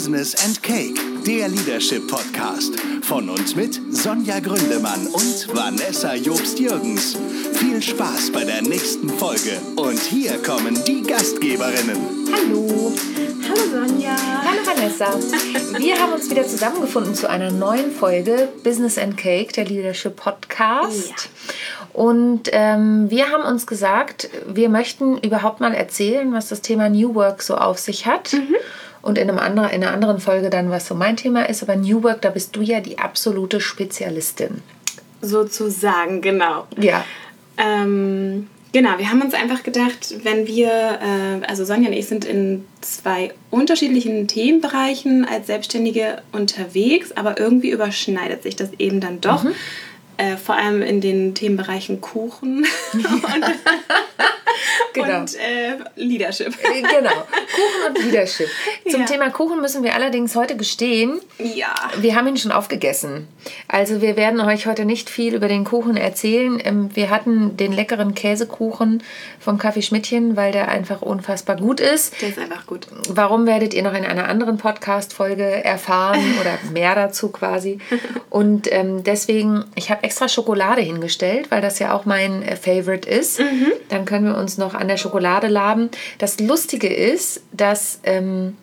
Business 0.00 0.34
and 0.46 0.62
Cake, 0.62 0.98
der 1.26 1.48
Leadership 1.48 2.08
Podcast. 2.08 2.72
Von 3.02 3.28
und 3.28 3.54
mit 3.54 3.78
Sonja 3.94 4.40
Gründemann 4.40 5.06
und 5.08 5.54
Vanessa 5.54 6.14
Jobst-Jürgens. 6.14 7.18
Viel 7.52 7.82
Spaß 7.82 8.32
bei 8.32 8.44
der 8.44 8.62
nächsten 8.62 9.10
Folge. 9.10 9.60
Und 9.76 10.00
hier 10.00 10.42
kommen 10.42 10.82
die 10.86 11.02
Gastgeberinnen. 11.02 11.98
Hallo. 12.32 12.94
Hallo 13.46 13.86
Sonja. 13.86 14.16
Hallo 14.42 14.60
Vanessa. 14.64 15.12
Wir 15.78 15.98
haben 15.98 16.14
uns 16.14 16.30
wieder 16.30 16.46
zusammengefunden 16.46 17.14
zu 17.14 17.28
einer 17.28 17.50
neuen 17.50 17.92
Folge 17.92 18.48
Business 18.64 18.96
and 18.96 19.18
Cake, 19.18 19.52
der 19.52 19.66
Leadership 19.66 20.16
Podcast. 20.16 21.10
Ja. 21.10 21.52
Und 21.92 22.48
ähm, 22.52 23.10
wir 23.10 23.28
haben 23.28 23.42
uns 23.42 23.66
gesagt, 23.66 24.30
wir 24.48 24.70
möchten 24.70 25.18
überhaupt 25.18 25.60
mal 25.60 25.74
erzählen, 25.74 26.32
was 26.32 26.48
das 26.48 26.62
Thema 26.62 26.88
New 26.88 27.14
Work 27.14 27.42
so 27.42 27.54
auf 27.56 27.78
sich 27.78 28.06
hat. 28.06 28.32
Mhm 28.32 28.56
und 29.02 29.18
in, 29.18 29.28
einem 29.28 29.38
anderen, 29.38 29.70
in 29.70 29.82
einer 29.82 29.92
anderen 29.92 30.20
Folge 30.20 30.50
dann, 30.50 30.70
was 30.70 30.86
so 30.86 30.94
mein 30.94 31.16
Thema 31.16 31.48
ist. 31.48 31.62
Aber 31.62 31.76
New 31.76 32.02
Work, 32.02 32.22
da 32.22 32.30
bist 32.30 32.56
du 32.56 32.62
ja 32.62 32.80
die 32.80 32.98
absolute 32.98 33.60
Spezialistin. 33.60 34.62
Sozusagen, 35.22 36.20
genau. 36.20 36.66
Ja. 36.78 37.04
Ähm, 37.56 38.48
genau, 38.72 38.98
wir 38.98 39.10
haben 39.10 39.22
uns 39.22 39.34
einfach 39.34 39.62
gedacht, 39.62 40.14
wenn 40.22 40.46
wir, 40.46 40.68
äh, 40.68 41.46
also 41.46 41.64
Sonja 41.64 41.88
und 41.88 41.94
ich 41.94 42.06
sind 42.06 42.24
in 42.24 42.64
zwei 42.80 43.32
unterschiedlichen 43.50 44.28
Themenbereichen 44.28 45.26
als 45.26 45.46
Selbstständige 45.46 46.22
unterwegs, 46.32 47.12
aber 47.12 47.38
irgendwie 47.38 47.70
überschneidet 47.70 48.42
sich 48.42 48.56
das 48.56 48.70
eben 48.78 49.00
dann 49.00 49.20
doch. 49.20 49.44
Mhm. 49.44 49.54
Äh, 50.16 50.36
vor 50.36 50.54
allem 50.54 50.82
in 50.82 51.00
den 51.00 51.34
Themenbereichen 51.34 52.00
Kuchen 52.02 52.66
und, 52.92 53.44
genau. 54.92 55.20
und 55.20 55.34
äh, 55.36 55.76
Leadership. 55.96 56.54
Äh, 56.62 56.82
genau, 56.82 57.10
Kuchen 57.10 57.86
und 57.88 58.04
Leadership. 58.04 58.48
Zum 58.88 59.00
ja. 59.00 59.06
Thema 59.06 59.30
Kuchen 59.30 59.60
müssen 59.60 59.82
wir 59.82 59.94
allerdings 59.94 60.34
heute 60.36 60.56
gestehen, 60.56 61.20
ja. 61.38 61.74
wir 61.98 62.14
haben 62.14 62.28
ihn 62.28 62.36
schon 62.36 62.52
aufgegessen. 62.52 63.28
Also 63.68 64.00
wir 64.00 64.16
werden 64.16 64.40
euch 64.40 64.66
heute 64.66 64.84
nicht 64.84 65.10
viel 65.10 65.34
über 65.34 65.48
den 65.48 65.64
Kuchen 65.64 65.96
erzählen. 65.96 66.60
Ähm, 66.64 66.90
wir 66.94 67.10
hatten 67.10 67.56
den 67.56 67.72
leckeren 67.72 68.14
Käsekuchen 68.14 69.02
vom 69.38 69.58
Kaffee 69.58 69.82
Schmidtchen, 69.82 70.36
weil 70.36 70.52
der 70.52 70.68
einfach 70.68 71.02
unfassbar 71.02 71.56
gut 71.56 71.80
ist. 71.80 72.20
Der 72.20 72.30
ist 72.30 72.38
einfach 72.38 72.66
gut. 72.66 72.86
Warum 73.08 73.46
werdet 73.46 73.74
ihr 73.74 73.82
noch 73.82 73.94
in 73.94 74.04
einer 74.04 74.28
anderen 74.28 74.58
Podcast-Folge 74.58 75.64
erfahren 75.64 76.20
oder 76.40 76.58
mehr 76.72 76.94
dazu 76.94 77.30
quasi. 77.30 77.78
Und 78.28 78.72
ähm, 78.72 79.02
deswegen, 79.04 79.64
ich 79.74 79.90
habe 79.90 80.04
extra 80.04 80.28
Schokolade 80.28 80.80
hingestellt, 80.80 81.50
weil 81.50 81.60
das 81.60 81.78
ja 81.78 81.94
auch 81.94 82.04
mein 82.04 82.42
äh, 82.42 82.56
Favorite 82.56 83.08
ist. 83.08 83.40
Mhm. 83.40 83.72
Dann 83.88 84.04
können 84.04 84.26
wir 84.26 84.36
uns 84.36 84.58
noch 84.58 84.74
an 84.80 84.88
der 84.88 84.96
Schokolade 84.96 85.46
laben. 85.46 85.90
Das 86.18 86.40
Lustige 86.40 86.92
ist, 86.92 87.42
dass 87.52 88.00
ähm, 88.02 88.56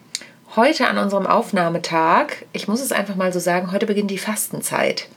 heute 0.56 0.88
an 0.88 0.98
unserem 0.98 1.28
Aufnahmetag, 1.28 2.28
ich 2.54 2.68
muss 2.68 2.82
es 2.82 2.92
einfach 2.92 3.16
mal 3.16 3.32
so 3.32 3.40
sagen, 3.40 3.72
heute 3.72 3.86
beginnt 3.86 4.12
die 4.12 4.18
Fastenzeit. 4.18 5.08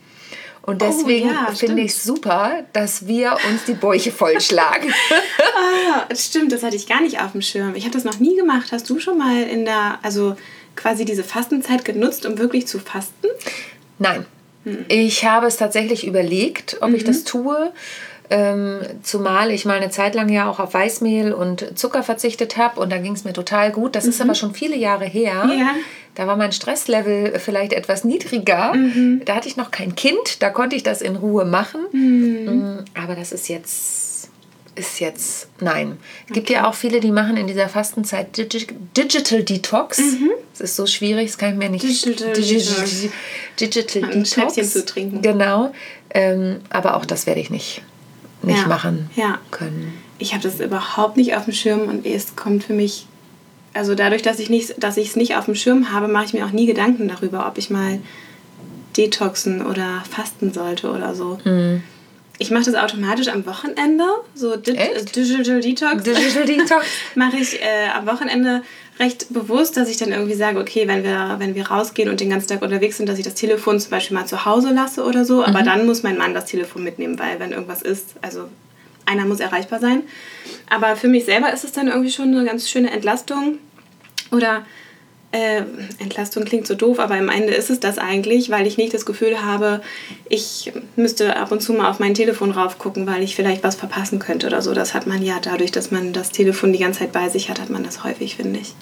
Und 0.62 0.82
deswegen 0.82 1.30
oh, 1.30 1.32
ja, 1.32 1.54
finde 1.54 1.82
ich 1.82 1.92
es 1.92 2.04
super, 2.04 2.64
dass 2.74 3.06
wir 3.06 3.36
uns 3.48 3.64
die 3.64 3.72
Bäuche 3.72 4.12
vollschlagen. 4.12 4.92
ah, 5.56 6.14
stimmt, 6.14 6.52
das 6.52 6.62
hatte 6.62 6.76
ich 6.76 6.86
gar 6.86 7.00
nicht 7.00 7.20
auf 7.20 7.32
dem 7.32 7.40
Schirm. 7.40 7.74
Ich 7.74 7.84
habe 7.84 7.94
das 7.94 8.04
noch 8.04 8.20
nie 8.20 8.36
gemacht. 8.36 8.70
Hast 8.70 8.88
du 8.90 9.00
schon 9.00 9.16
mal 9.16 9.42
in 9.42 9.64
der, 9.64 9.98
also 10.02 10.36
quasi 10.76 11.04
diese 11.06 11.24
Fastenzeit 11.24 11.84
genutzt, 11.84 12.26
um 12.26 12.38
wirklich 12.38 12.66
zu 12.66 12.78
fasten? 12.78 13.26
Nein, 13.98 14.26
ich 14.88 15.24
habe 15.24 15.46
es 15.46 15.56
tatsächlich 15.56 16.06
überlegt, 16.06 16.76
ob 16.80 16.90
mhm. 16.90 16.96
ich 16.96 17.04
das 17.04 17.24
tue. 17.24 17.72
Ähm, 18.32 18.78
zumal 19.02 19.50
ich 19.50 19.64
mal 19.64 19.76
eine 19.76 19.90
Zeit 19.90 20.14
lang 20.14 20.28
ja 20.28 20.48
auch 20.48 20.60
auf 20.60 20.72
Weißmehl 20.72 21.32
und 21.32 21.76
Zucker 21.76 22.04
verzichtet 22.04 22.56
habe 22.56 22.80
und 22.80 22.90
da 22.90 22.98
ging 22.98 23.12
es 23.12 23.24
mir 23.24 23.32
total 23.32 23.72
gut. 23.72 23.96
Das 23.96 24.04
mhm. 24.04 24.10
ist 24.10 24.20
aber 24.20 24.34
schon 24.36 24.54
viele 24.54 24.76
Jahre 24.76 25.04
her. 25.04 25.50
Ja. 25.58 25.74
Da 26.14 26.26
war 26.26 26.36
mein 26.36 26.52
Stresslevel 26.52 27.38
vielleicht 27.38 27.72
etwas 27.72 28.04
niedriger. 28.04 28.74
Mhm. 28.74 29.22
Da 29.24 29.34
hatte 29.34 29.48
ich 29.48 29.56
noch 29.56 29.70
kein 29.70 29.94
Kind, 29.94 30.42
da 30.42 30.50
konnte 30.50 30.76
ich 30.76 30.82
das 30.82 31.02
in 31.02 31.16
Ruhe 31.16 31.44
machen. 31.44 31.80
Mhm. 31.92 32.44
Mm, 32.44 32.84
aber 32.94 33.16
das 33.16 33.32
ist 33.32 33.48
jetzt 33.48 34.10
ist 34.76 35.00
jetzt 35.00 35.48
nein. 35.60 35.98
Es 36.28 36.34
gibt 36.34 36.48
okay. 36.48 36.60
ja 36.60 36.69
auch 36.69 36.74
viele, 36.74 37.00
die 37.00 37.10
machen 37.10 37.36
in 37.36 37.46
dieser 37.46 37.69
Fastenzeit 37.69 38.36
Digi 38.36 38.66
Digital 38.96 39.42
Detox. 39.42 39.98
Mhm. 39.98 40.30
Das 40.52 40.60
ist 40.60 40.76
so 40.76 40.86
schwierig, 40.86 41.26
das 41.26 41.38
kann 41.38 41.52
ich 41.52 41.58
mir 41.58 41.69
nicht. 41.69 41.84
Digital, 41.84 42.32
Digital, 42.32 42.84
Digital 43.58 44.04
Ein 44.04 44.24
Detox. 44.24 44.58
Ein 44.58 44.64
zu 44.64 44.84
trinken. 44.84 45.22
Genau. 45.22 45.72
Ähm, 46.12 46.60
aber 46.70 46.96
auch 46.96 47.04
das 47.04 47.26
werde 47.26 47.40
ich 47.40 47.50
nicht, 47.50 47.82
nicht 48.42 48.62
ja. 48.62 48.68
machen 48.68 49.10
ja. 49.16 49.38
können. 49.50 49.92
Ich 50.18 50.32
habe 50.32 50.42
das 50.42 50.60
überhaupt 50.60 51.16
nicht 51.16 51.34
auf 51.34 51.44
dem 51.44 51.54
Schirm 51.54 51.82
und 51.82 52.06
es 52.06 52.36
kommt 52.36 52.64
für 52.64 52.72
mich, 52.72 53.06
also 53.74 53.94
dadurch, 53.94 54.22
dass 54.22 54.38
ich 54.38 54.50
es 54.50 55.16
nicht 55.16 55.36
auf 55.36 55.46
dem 55.46 55.54
Schirm 55.54 55.92
habe, 55.92 56.08
mache 56.08 56.26
ich 56.26 56.32
mir 56.32 56.44
auch 56.44 56.52
nie 56.52 56.66
Gedanken 56.66 57.08
darüber, 57.08 57.46
ob 57.46 57.58
ich 57.58 57.70
mal 57.70 58.00
detoxen 58.96 59.64
oder 59.64 60.02
fasten 60.10 60.52
sollte 60.52 60.90
oder 60.90 61.14
so. 61.14 61.38
Mhm. 61.44 61.82
Ich 62.40 62.50
mache 62.50 62.64
das 62.64 62.74
automatisch 62.74 63.28
am 63.28 63.44
Wochenende, 63.44 64.02
so 64.34 64.56
Di 64.56 64.70
Echt? 64.72 65.14
Digital 65.14 65.60
Detox. 65.60 66.02
Digital 66.02 66.46
Detox. 66.46 66.86
mache 67.14 67.36
ich 67.36 67.60
äh, 67.60 67.90
am 67.94 68.06
Wochenende 68.06 68.62
recht 68.98 69.26
bewusst, 69.28 69.76
dass 69.76 69.90
ich 69.90 69.98
dann 69.98 70.10
irgendwie 70.10 70.34
sage, 70.34 70.58
okay, 70.58 70.88
wenn 70.88 71.04
wir, 71.04 71.36
wenn 71.36 71.54
wir 71.54 71.68
rausgehen 71.68 72.08
und 72.08 72.18
den 72.18 72.30
ganzen 72.30 72.48
Tag 72.48 72.62
unterwegs 72.62 72.96
sind, 72.96 73.10
dass 73.10 73.18
ich 73.18 73.24
das 73.26 73.34
Telefon 73.34 73.78
zum 73.78 73.90
Beispiel 73.90 74.16
mal 74.16 74.24
zu 74.24 74.46
Hause 74.46 74.72
lasse 74.72 75.04
oder 75.04 75.26
so. 75.26 75.44
Aber 75.44 75.60
mhm. 75.60 75.64
dann 75.66 75.86
muss 75.86 76.02
mein 76.02 76.16
Mann 76.16 76.32
das 76.32 76.46
Telefon 76.46 76.82
mitnehmen, 76.82 77.18
weil 77.18 77.38
wenn 77.40 77.52
irgendwas 77.52 77.82
ist, 77.82 78.14
also 78.22 78.48
einer 79.04 79.26
muss 79.26 79.40
erreichbar 79.40 79.78
sein. 79.78 80.04
Aber 80.70 80.96
für 80.96 81.08
mich 81.08 81.26
selber 81.26 81.52
ist 81.52 81.64
es 81.64 81.72
dann 81.72 81.88
irgendwie 81.88 82.10
schon 82.10 82.34
eine 82.34 82.46
ganz 82.46 82.70
schöne 82.70 82.90
Entlastung. 82.90 83.58
Oder 84.32 84.64
äh, 85.32 85.62
Entlastung 86.00 86.44
klingt 86.44 86.66
so 86.66 86.74
doof, 86.74 86.98
aber 86.98 87.14
am 87.14 87.28
Ende 87.28 87.54
ist 87.54 87.70
es 87.70 87.78
das 87.78 87.98
eigentlich, 87.98 88.50
weil 88.50 88.66
ich 88.66 88.78
nicht 88.78 88.92
das 88.92 89.06
Gefühl 89.06 89.42
habe, 89.42 89.80
ich 90.28 90.72
müsste 90.96 91.36
ab 91.36 91.52
und 91.52 91.62
zu 91.62 91.72
mal 91.72 91.88
auf 91.88 92.00
mein 92.00 92.14
Telefon 92.14 92.50
raufgucken, 92.50 93.06
weil 93.06 93.22
ich 93.22 93.36
vielleicht 93.36 93.62
was 93.62 93.76
verpassen 93.76 94.19
könnte 94.19 94.48
oder 94.48 94.60
so. 94.60 94.74
Das 94.74 94.92
hat 94.92 95.06
man 95.06 95.22
ja 95.22 95.38
dadurch, 95.40 95.70
dass 95.70 95.92
man 95.92 96.12
das 96.12 96.30
Telefon 96.30 96.72
die 96.72 96.80
ganze 96.80 97.00
Zeit 97.00 97.12
bei 97.12 97.28
sich 97.28 97.48
hat, 97.48 97.60
hat 97.60 97.70
man 97.70 97.84
das 97.84 98.02
häufig, 98.02 98.36
finde 98.36 98.58
ich. 98.58 98.74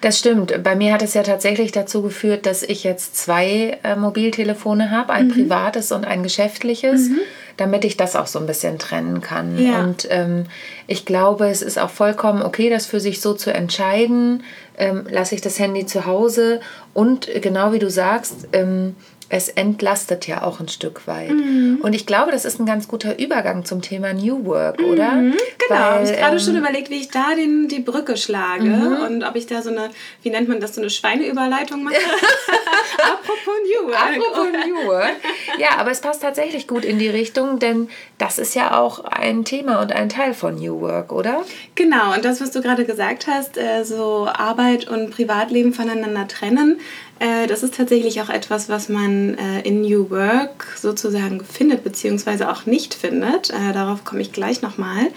Das 0.00 0.18
stimmt. 0.18 0.62
Bei 0.62 0.74
mir 0.74 0.94
hat 0.94 1.02
es 1.02 1.12
ja 1.12 1.22
tatsächlich 1.22 1.72
dazu 1.72 2.00
geführt, 2.00 2.46
dass 2.46 2.62
ich 2.62 2.84
jetzt 2.84 3.16
zwei 3.16 3.78
äh, 3.82 3.96
Mobiltelefone 3.96 4.90
habe, 4.90 5.12
ein 5.12 5.26
mhm. 5.26 5.32
privates 5.32 5.92
und 5.92 6.06
ein 6.06 6.22
geschäftliches. 6.22 7.10
Mhm 7.10 7.20
damit 7.60 7.84
ich 7.84 7.98
das 7.98 8.16
auch 8.16 8.26
so 8.26 8.38
ein 8.38 8.46
bisschen 8.46 8.78
trennen 8.78 9.20
kann. 9.20 9.58
Ja. 9.58 9.80
Und 9.82 10.08
ähm, 10.10 10.46
ich 10.86 11.04
glaube, 11.04 11.48
es 11.48 11.60
ist 11.60 11.78
auch 11.78 11.90
vollkommen 11.90 12.42
okay, 12.42 12.70
das 12.70 12.86
für 12.86 13.00
sich 13.00 13.20
so 13.20 13.34
zu 13.34 13.52
entscheiden. 13.52 14.42
Ähm, 14.78 15.06
lasse 15.10 15.34
ich 15.34 15.42
das 15.42 15.58
Handy 15.58 15.84
zu 15.84 16.06
Hause 16.06 16.60
und 16.94 17.28
genau 17.42 17.72
wie 17.74 17.78
du 17.78 17.90
sagst, 17.90 18.48
ähm, 18.52 18.96
es 19.32 19.48
entlastet 19.48 20.26
ja 20.26 20.42
auch 20.42 20.58
ein 20.58 20.68
Stück 20.68 21.06
weit. 21.06 21.30
Mhm. 21.30 21.78
Und 21.82 21.92
ich 21.92 22.04
glaube, 22.04 22.32
das 22.32 22.44
ist 22.44 22.58
ein 22.58 22.66
ganz 22.66 22.88
guter 22.88 23.18
Übergang 23.20 23.64
zum 23.64 23.80
Thema 23.80 24.12
New 24.12 24.44
Work, 24.44 24.80
mhm. 24.80 24.86
oder? 24.86 25.12
Genau, 25.12 25.34
Weil, 25.68 26.04
ich 26.04 26.10
habe 26.10 26.20
gerade 26.20 26.36
ähm, 26.36 26.42
schon 26.42 26.56
überlegt, 26.56 26.90
wie 26.90 27.00
ich 27.00 27.10
da 27.10 27.36
den, 27.36 27.68
die 27.68 27.78
Brücke 27.78 28.16
schlage 28.16 28.64
mhm. 28.64 28.96
und 29.06 29.22
ob 29.22 29.36
ich 29.36 29.46
da 29.46 29.62
so 29.62 29.70
eine, 29.70 29.90
wie 30.22 30.30
nennt 30.30 30.48
man 30.48 30.60
das, 30.60 30.74
so 30.74 30.80
eine 30.80 30.90
Schweineüberleitung 30.90 31.84
mache. 31.84 31.94
Apropos 33.46 33.60
New 33.66 33.88
Work. 33.88 34.00
Apropos 34.00 34.52
New 34.66 34.88
Work. 34.88 35.16
Ja, 35.58 35.78
aber 35.78 35.90
es 35.90 36.00
passt 36.00 36.22
tatsächlich 36.22 36.66
gut 36.66 36.84
in 36.84 36.98
die 36.98 37.08
Richtung, 37.08 37.58
denn 37.58 37.88
das 38.18 38.38
ist 38.38 38.54
ja 38.54 38.78
auch 38.78 39.04
ein 39.04 39.44
Thema 39.44 39.80
und 39.80 39.92
ein 39.92 40.08
Teil 40.08 40.34
von 40.34 40.56
New 40.56 40.80
Work, 40.80 41.12
oder? 41.12 41.44
Genau, 41.74 42.14
und 42.14 42.24
das, 42.24 42.40
was 42.40 42.50
du 42.50 42.60
gerade 42.60 42.84
gesagt 42.84 43.26
hast, 43.26 43.56
äh, 43.56 43.84
so 43.84 44.28
Arbeit 44.32 44.88
und 44.88 45.10
Privatleben 45.10 45.72
voneinander 45.72 46.28
trennen, 46.28 46.80
äh, 47.18 47.46
das 47.46 47.62
ist 47.62 47.74
tatsächlich 47.74 48.20
auch 48.20 48.30
etwas, 48.30 48.68
was 48.68 48.88
man 48.88 49.36
äh, 49.38 49.60
in 49.62 49.82
New 49.82 50.10
Work 50.10 50.66
sozusagen 50.76 51.44
findet, 51.44 51.84
beziehungsweise 51.84 52.50
auch 52.50 52.66
nicht 52.66 52.94
findet. 52.94 53.50
Darauf 53.50 54.04
komme 54.04 54.22
ich 54.22 54.32
gleich 54.32 54.62
nochmal. 54.62 55.08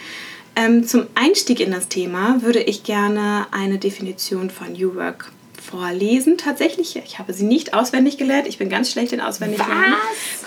Ähm, 0.55 0.85
zum 0.85 1.07
Einstieg 1.15 1.59
in 1.59 1.71
das 1.71 1.87
Thema 1.87 2.41
würde 2.41 2.59
ich 2.59 2.83
gerne 2.83 3.47
eine 3.51 3.79
Definition 3.79 4.49
von 4.49 4.73
New 4.73 4.95
Work 4.95 5.31
vorlesen. 5.63 6.37
Tatsächlich, 6.37 6.95
ich 6.95 7.19
habe 7.19 7.33
sie 7.33 7.45
nicht 7.45 7.73
auswendig 7.73 8.17
gelernt. 8.17 8.47
Ich 8.47 8.57
bin 8.57 8.69
ganz 8.69 8.91
schlecht 8.91 9.13
in 9.13 9.21
Auswendiglernen. 9.21 9.95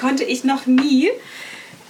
Konnte 0.00 0.24
ich 0.24 0.44
noch 0.44 0.66
nie. 0.66 1.08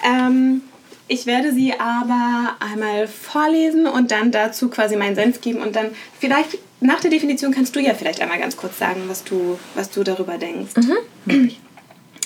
Ähm, 0.05 0.63
ich 1.09 1.27
werde 1.27 1.53
sie 1.53 1.73
aber 1.79 2.57
einmal 2.59 3.07
vorlesen 3.07 3.87
und 3.87 4.11
dann 4.11 4.33
dazu 4.33 4.69
quasi 4.69 4.97
meinen 4.97 5.15
Senf 5.15 5.41
geben 5.41 5.61
und 5.63 5.77
dann 5.77 5.91
vielleicht 6.19 6.59
nach 6.81 7.01
der 7.01 7.11
Definition 7.11 7.53
kannst 7.53 7.77
du 7.77 7.81
ja 7.81 7.95
vielleicht 7.95 8.21
einmal 8.21 8.39
ganz 8.39 8.57
kurz 8.57 8.79
sagen, 8.79 9.03
was 9.07 9.25
du, 9.25 9.59
was 9.75 9.91
du 9.91 10.03
darüber 10.03 10.39
denkst. 10.39 10.75
Mhm. 11.27 11.51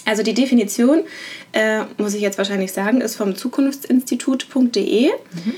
Also 0.07 0.23
die 0.25 0.35
Definition, 0.35 1.03
äh, 1.53 1.83
muss 1.99 2.15
ich 2.15 2.23
jetzt 2.23 2.39
wahrscheinlich 2.39 2.73
sagen, 2.73 3.01
ist 3.01 3.17
vom 3.17 3.37
zukunftsinstitut.de 3.37 5.09
mhm. 5.09 5.55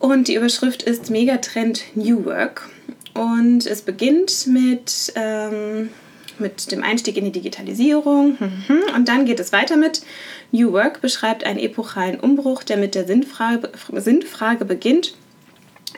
und 0.00 0.26
die 0.26 0.34
Überschrift 0.34 0.82
ist 0.82 1.10
Megatrend 1.10 1.84
New 1.94 2.24
Work. 2.24 2.68
Und 3.14 3.64
es 3.66 3.82
beginnt 3.82 4.46
mit, 4.48 5.12
ähm, 5.14 5.90
mit 6.38 6.72
dem 6.72 6.82
Einstieg 6.82 7.16
in 7.16 7.24
die 7.24 7.32
Digitalisierung 7.32 8.36
mhm. 8.38 8.82
und 8.96 9.08
dann 9.08 9.24
geht 9.24 9.38
es 9.38 9.52
weiter 9.52 9.76
mit 9.76 10.02
New 10.50 10.72
Work 10.72 11.00
beschreibt 11.00 11.44
einen 11.44 11.58
epochalen 11.58 12.18
Umbruch, 12.18 12.64
der 12.64 12.76
mit 12.76 12.94
der 12.94 13.06
Sinnfrage, 13.06 13.70
Sinnfrage 13.92 14.64
beginnt 14.64 15.14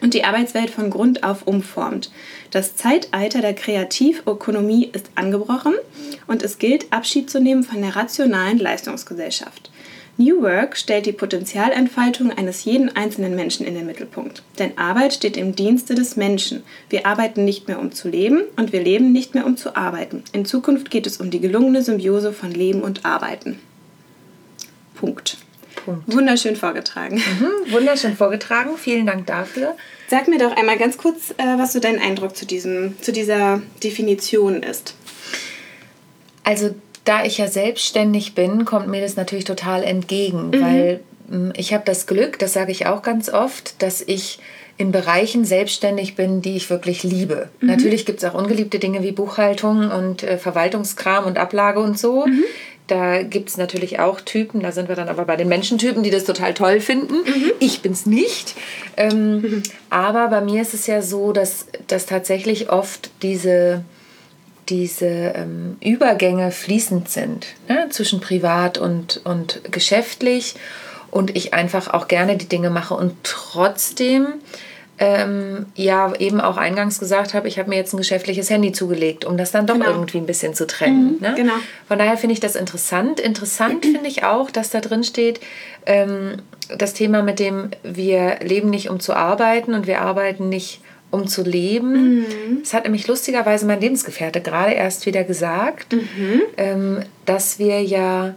und 0.03 0.15
die 0.15 0.25
Arbeitswelt 0.25 0.71
von 0.71 0.91
Grund 0.91 1.23
auf 1.25 1.47
umformt. 1.47 2.11
Das 2.51 2.77
Zeitalter 2.77 3.41
der 3.41 3.55
Kreativökonomie 3.55 4.91
ist 4.93 5.11
angebrochen 5.15 5.75
und 6.27 6.43
es 6.43 6.59
gilt, 6.59 6.93
Abschied 6.93 7.31
zu 7.31 7.41
nehmen 7.41 7.65
von 7.65 7.81
der 7.81 7.97
rationalen 7.97 8.59
Leistungsgesellschaft. 8.59 9.71
New 10.19 10.43
Work 10.43 10.79
stellt 10.79 11.05
die 11.05 11.13
Potenzialentfaltung 11.13 12.31
eines 12.31 12.65
jeden 12.65 12.95
einzelnen 12.97 13.35
Menschen 13.35 13.67
in 13.67 13.75
den 13.75 13.85
Mittelpunkt. 13.85 14.43
Denn 14.59 14.79
Arbeit 14.79 15.13
steht 15.13 15.37
im 15.37 15.55
Dienste 15.55 15.95
des 15.95 16.17
Menschen. 16.17 16.63
Wir 16.89 17.07
arbeiten 17.07 17.45
nicht 17.45 17.69
mehr 17.69 17.79
um 17.79 17.93
zu 17.93 18.09
leben 18.09 18.43
und 18.57 18.73
wir 18.73 18.83
leben 18.83 19.13
nicht 19.13 19.35
mehr 19.35 19.45
um 19.45 19.59
zu 19.59 19.77
arbeiten. 19.77 20.25
In 20.33 20.47
Zukunft 20.47 20.91
geht 20.91 21.07
es 21.07 21.19
um 21.19 21.31
die 21.31 21.41
gelungene 21.41 21.83
Symbiose 21.83 22.33
von 22.33 22.51
Leben 22.51 22.81
und 22.81 23.05
Arbeiten. 23.05 23.59
Punkt. 24.95 25.37
Punkt. 25.85 26.13
Wunderschön 26.13 26.57
vorgetragen. 26.57 27.17
Mhm, 27.17 27.73
wunderschön 27.73 28.17
vorgetragen. 28.17 28.71
Vielen 28.79 29.05
Dank 29.05 29.27
dafür. 29.27 29.77
Sag 30.09 30.29
mir 30.29 30.39
doch 30.39 30.57
einmal 30.57 30.79
ganz 30.79 30.97
kurz, 30.97 31.33
äh, 31.33 31.59
was 31.59 31.75
so 31.75 31.81
dein 31.81 32.01
Eindruck 32.01 32.35
zu, 32.37 32.47
diesem, 32.47 33.01
zu 33.03 33.13
dieser 33.13 33.61
Definition 33.85 34.63
ist. 34.63 34.95
Also 36.43 36.75
da 37.06 37.25
ich 37.25 37.38
ja 37.38 37.49
selbstständig 37.49 38.35
bin, 38.35 38.64
kommt 38.64 38.88
mir 38.88 39.00
das 39.00 39.17
natürlich 39.17 39.44
total 39.44 39.82
entgegen, 39.82 40.49
mhm. 40.49 40.61
weil 40.61 41.00
hm, 41.31 41.53
ich 41.56 41.73
habe 41.73 41.85
das 41.87 42.06
Glück, 42.06 42.38
das 42.38 42.53
sage 42.53 42.73
ich 42.73 42.87
auch 42.87 43.03
ganz 43.03 43.29
oft, 43.29 43.82
dass 43.82 44.03
ich 44.03 44.38
in 44.79 44.93
Bereichen 44.93 45.44
selbstständig 45.44 46.17
bin, 46.17 46.43
die 46.43 46.56
ich 46.56 46.69
wirklich 46.69 47.03
liebe. 47.03 47.49
Mhm. 47.61 47.69
Natürlich 47.69 48.05
gibt 48.05 48.23
es 48.23 48.29
auch 48.29 48.35
ungeliebte 48.35 48.79
Dinge 48.79 49.03
wie 49.03 49.12
Buchhaltung 49.12 49.91
und 49.91 50.23
äh, 50.23 50.37
Verwaltungskram 50.37 51.25
und 51.25 51.38
Ablage 51.38 51.81
und 51.81 51.99
so. 51.99 52.26
Mhm. 52.26 52.44
Da 52.87 53.23
gibt 53.23 53.49
es 53.49 53.56
natürlich 53.56 53.99
auch 53.99 54.20
Typen, 54.20 54.61
da 54.61 54.70
sind 54.70 54.88
wir 54.88 54.94
dann 54.94 55.08
aber 55.08 55.25
bei 55.25 55.35
den 55.35 55.49
Menschentypen, 55.49 56.05
die 56.05 56.11
das 56.11 56.25
total 56.25 56.55
toll 56.55 56.81
finden. 56.81 57.14
Mhm. 57.14 57.53
Ich 57.58 57.81
bin 57.81 57.93
es 57.93 58.06
nicht. 58.06 58.55
Ähm, 58.97 59.41
mhm. 59.41 59.62
Aber 59.91 60.29
bei 60.29 60.41
mir 60.41 60.62
ist 60.62 60.75
es 60.75 60.87
ja 60.87 61.03
so, 61.03 61.32
dass, 61.32 61.67
dass 61.88 62.06
tatsächlich 62.06 62.70
oft 62.70 63.11
diese 63.23 63.82
diese 64.69 65.07
ähm, 65.07 65.77
Übergänge 65.81 66.51
fließend 66.51 67.09
sind 67.09 67.47
ne, 67.69 67.89
zwischen 67.91 68.21
privat 68.21 68.79
und, 68.79 69.21
und 69.25 69.61
geschäftlich 69.71 70.57
und 71.11 71.37
ich 71.37 71.55
einfach 71.55 71.93
auch 71.93 72.09
gerne 72.09 72.37
die 72.37 72.49
Dinge 72.49 72.71
mache 72.71 72.95
und 72.95 73.15
trotzdem 73.23 74.27
ähm, 74.99 75.67
ja 75.75 76.15
eben 76.19 76.41
auch 76.41 76.57
eingangs 76.57 76.99
gesagt 76.99 77.35
habe, 77.35 77.49
ich 77.49 77.59
habe 77.59 77.69
mir 77.69 77.77
jetzt 77.77 77.93
ein 77.93 77.99
geschäftliches 77.99 78.49
Handy 78.49 78.73
zugelegt, 78.73 79.25
um 79.25 79.37
das 79.37 79.53
dann 79.53 79.67
doch 79.67 79.75
genau. 79.75 79.91
irgendwie 79.91 80.19
ein 80.19 80.27
bisschen 80.27 80.55
zu 80.55 80.67
trennen. 80.67 81.17
Mhm, 81.17 81.21
ne? 81.21 81.35
genau. 81.37 81.55
Von 81.87 81.99
daher 81.99 82.17
finde 82.17 82.33
ich 82.33 82.41
das 82.41 82.57
interessant. 82.57 83.21
Interessant 83.21 83.85
finde 83.85 84.09
ich 84.09 84.25
auch, 84.25 84.51
dass 84.51 84.71
da 84.71 84.81
drin 84.81 85.05
steht, 85.05 85.41
ähm, 85.85 86.37
das 86.77 86.95
Thema 86.95 87.23
mit 87.23 87.39
dem, 87.39 87.71
wir 87.83 88.39
leben 88.43 88.71
nicht 88.71 88.89
um 88.89 88.99
zu 88.99 89.15
arbeiten 89.15 89.75
und 89.75 89.87
wir 89.87 90.01
arbeiten 90.01 90.49
nicht 90.49 90.81
um 91.11 91.26
zu 91.26 91.43
leben. 91.43 92.19
Mhm. 92.19 92.61
Das 92.62 92.75
hat 92.75 92.85
nämlich 92.85 93.06
lustigerweise 93.06 93.67
mein 93.67 93.81
Lebensgefährte 93.81 94.41
gerade 94.41 94.73
erst 94.73 95.06
wieder 95.06 95.25
gesagt, 95.25 95.93
mhm. 95.93 96.43
ähm, 96.56 97.00
dass 97.25 97.58
wir 97.58 97.82
ja 97.82 98.35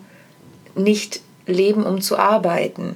nicht 0.75 1.21
leben, 1.45 1.83
um 1.83 2.01
zu 2.01 2.17
arbeiten, 2.17 2.95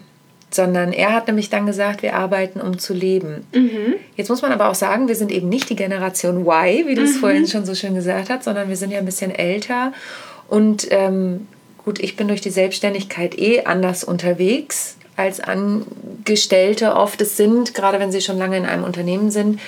sondern 0.51 0.93
er 0.93 1.13
hat 1.13 1.27
nämlich 1.27 1.49
dann 1.49 1.65
gesagt, 1.65 2.03
wir 2.03 2.15
arbeiten, 2.15 2.61
um 2.61 2.77
zu 2.77 2.93
leben. 2.93 3.45
Mhm. 3.53 3.95
Jetzt 4.15 4.29
muss 4.29 4.41
man 4.41 4.51
aber 4.51 4.69
auch 4.69 4.75
sagen, 4.75 5.07
wir 5.07 5.15
sind 5.15 5.31
eben 5.31 5.49
nicht 5.49 5.69
die 5.69 5.75
Generation 5.75 6.45
Y, 6.45 6.87
wie 6.87 6.95
du 6.95 7.01
es 7.01 7.15
mhm. 7.15 7.19
vorhin 7.19 7.47
schon 7.47 7.65
so 7.65 7.73
schön 7.73 7.95
gesagt 7.95 8.29
hast, 8.29 8.43
sondern 8.43 8.69
wir 8.69 8.77
sind 8.77 8.91
ja 8.91 8.99
ein 8.99 9.05
bisschen 9.05 9.31
älter 9.31 9.91
und 10.47 10.87
ähm, 10.91 11.47
gut, 11.83 11.99
ich 11.99 12.15
bin 12.15 12.27
durch 12.27 12.41
die 12.41 12.51
Selbstständigkeit 12.51 13.37
eh 13.37 13.63
anders 13.63 14.03
unterwegs 14.03 14.97
als 15.15 15.39
Angestellte 15.39 16.95
oft 16.95 17.21
es 17.21 17.37
sind, 17.37 17.73
gerade 17.73 17.99
wenn 17.99 18.11
sie 18.11 18.21
schon 18.21 18.37
lange 18.37 18.57
in 18.57 18.65
einem 18.65 18.83
Unternehmen 18.83 19.31
sind. 19.31 19.59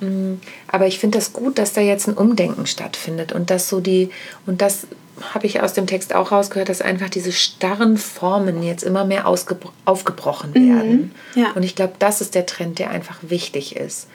Mm, 0.00 0.34
aber 0.66 0.86
ich 0.86 0.98
finde 0.98 1.18
das 1.18 1.32
gut, 1.32 1.58
dass 1.58 1.72
da 1.72 1.80
jetzt 1.80 2.08
ein 2.08 2.14
Umdenken 2.14 2.66
stattfindet 2.66 3.32
und 3.32 3.50
dass 3.50 3.68
so 3.68 3.80
die, 3.80 4.10
und 4.46 4.60
das 4.60 4.86
habe 5.34 5.46
ich 5.46 5.62
aus 5.62 5.72
dem 5.72 5.86
Text 5.86 6.14
auch 6.14 6.32
rausgehört, 6.32 6.68
dass 6.68 6.80
einfach 6.80 7.08
diese 7.08 7.32
starren 7.32 7.96
Formen 7.96 8.62
jetzt 8.62 8.84
immer 8.84 9.04
mehr 9.04 9.26
aufgebrochen 9.26 10.50
mhm. 10.50 10.54
werden. 10.54 11.14
Mhm, 11.34 11.42
ja. 11.42 11.52
Und 11.52 11.62
ich 11.62 11.74
glaube, 11.74 11.94
das 11.98 12.20
ist 12.20 12.34
der 12.34 12.46
Trend, 12.46 12.78
der 12.78 12.90
einfach 12.90 13.18
wichtig 13.22 13.76
ist. 13.76 14.08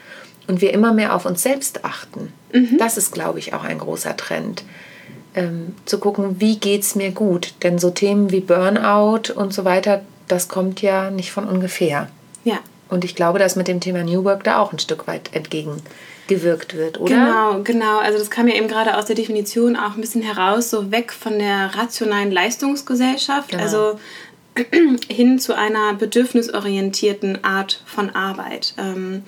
Und 0.46 0.60
wir 0.60 0.72
immer 0.72 0.92
mehr 0.92 1.14
auf 1.14 1.24
uns 1.24 1.42
selbst 1.42 1.84
achten. 1.84 2.32
Mhm. 2.52 2.76
Das 2.78 2.96
ist, 2.96 3.12
glaube 3.12 3.38
ich, 3.38 3.54
auch 3.54 3.64
ein 3.64 3.78
großer 3.78 4.16
Trend. 4.16 4.62
Ähm, 5.34 5.74
zu 5.84 5.98
gucken, 5.98 6.40
wie 6.40 6.58
geht 6.58 6.82
es 6.82 6.94
mir 6.94 7.10
gut. 7.10 7.54
Denn 7.62 7.78
so 7.78 7.90
Themen 7.90 8.30
wie 8.30 8.40
Burnout 8.40 9.32
und 9.34 9.52
so 9.52 9.64
weiter, 9.64 10.02
das 10.28 10.48
kommt 10.48 10.82
ja 10.82 11.10
nicht 11.10 11.32
von 11.32 11.46
ungefähr. 11.46 12.08
Ja. 12.44 12.58
Und 12.88 13.04
ich 13.04 13.14
glaube, 13.14 13.38
dass 13.38 13.56
mit 13.56 13.68
dem 13.68 13.80
Thema 13.80 14.02
New 14.02 14.24
Work 14.24 14.44
da 14.44 14.58
auch 14.58 14.72
ein 14.72 14.78
Stück 14.78 15.06
weit 15.06 15.34
entgegengewirkt 15.34 16.76
wird, 16.76 17.00
oder? 17.00 17.14
Genau, 17.14 17.62
genau. 17.62 17.98
Also 17.98 18.18
das 18.18 18.30
kam 18.30 18.46
ja 18.46 18.54
eben 18.54 18.68
gerade 18.68 18.96
aus 18.96 19.06
der 19.06 19.16
Definition 19.16 19.76
auch 19.76 19.94
ein 19.94 20.00
bisschen 20.00 20.22
heraus, 20.22 20.70
so 20.70 20.90
weg 20.90 21.12
von 21.12 21.38
der 21.38 21.74
rationalen 21.74 22.30
Leistungsgesellschaft, 22.30 23.50
genau. 23.50 23.62
also 23.62 23.98
hin 25.08 25.38
zu 25.38 25.56
einer 25.56 25.94
bedürfnisorientierten 25.94 27.42
Art 27.42 27.82
von 27.86 28.10
Arbeit. 28.10 28.74
Ähm, 28.78 29.22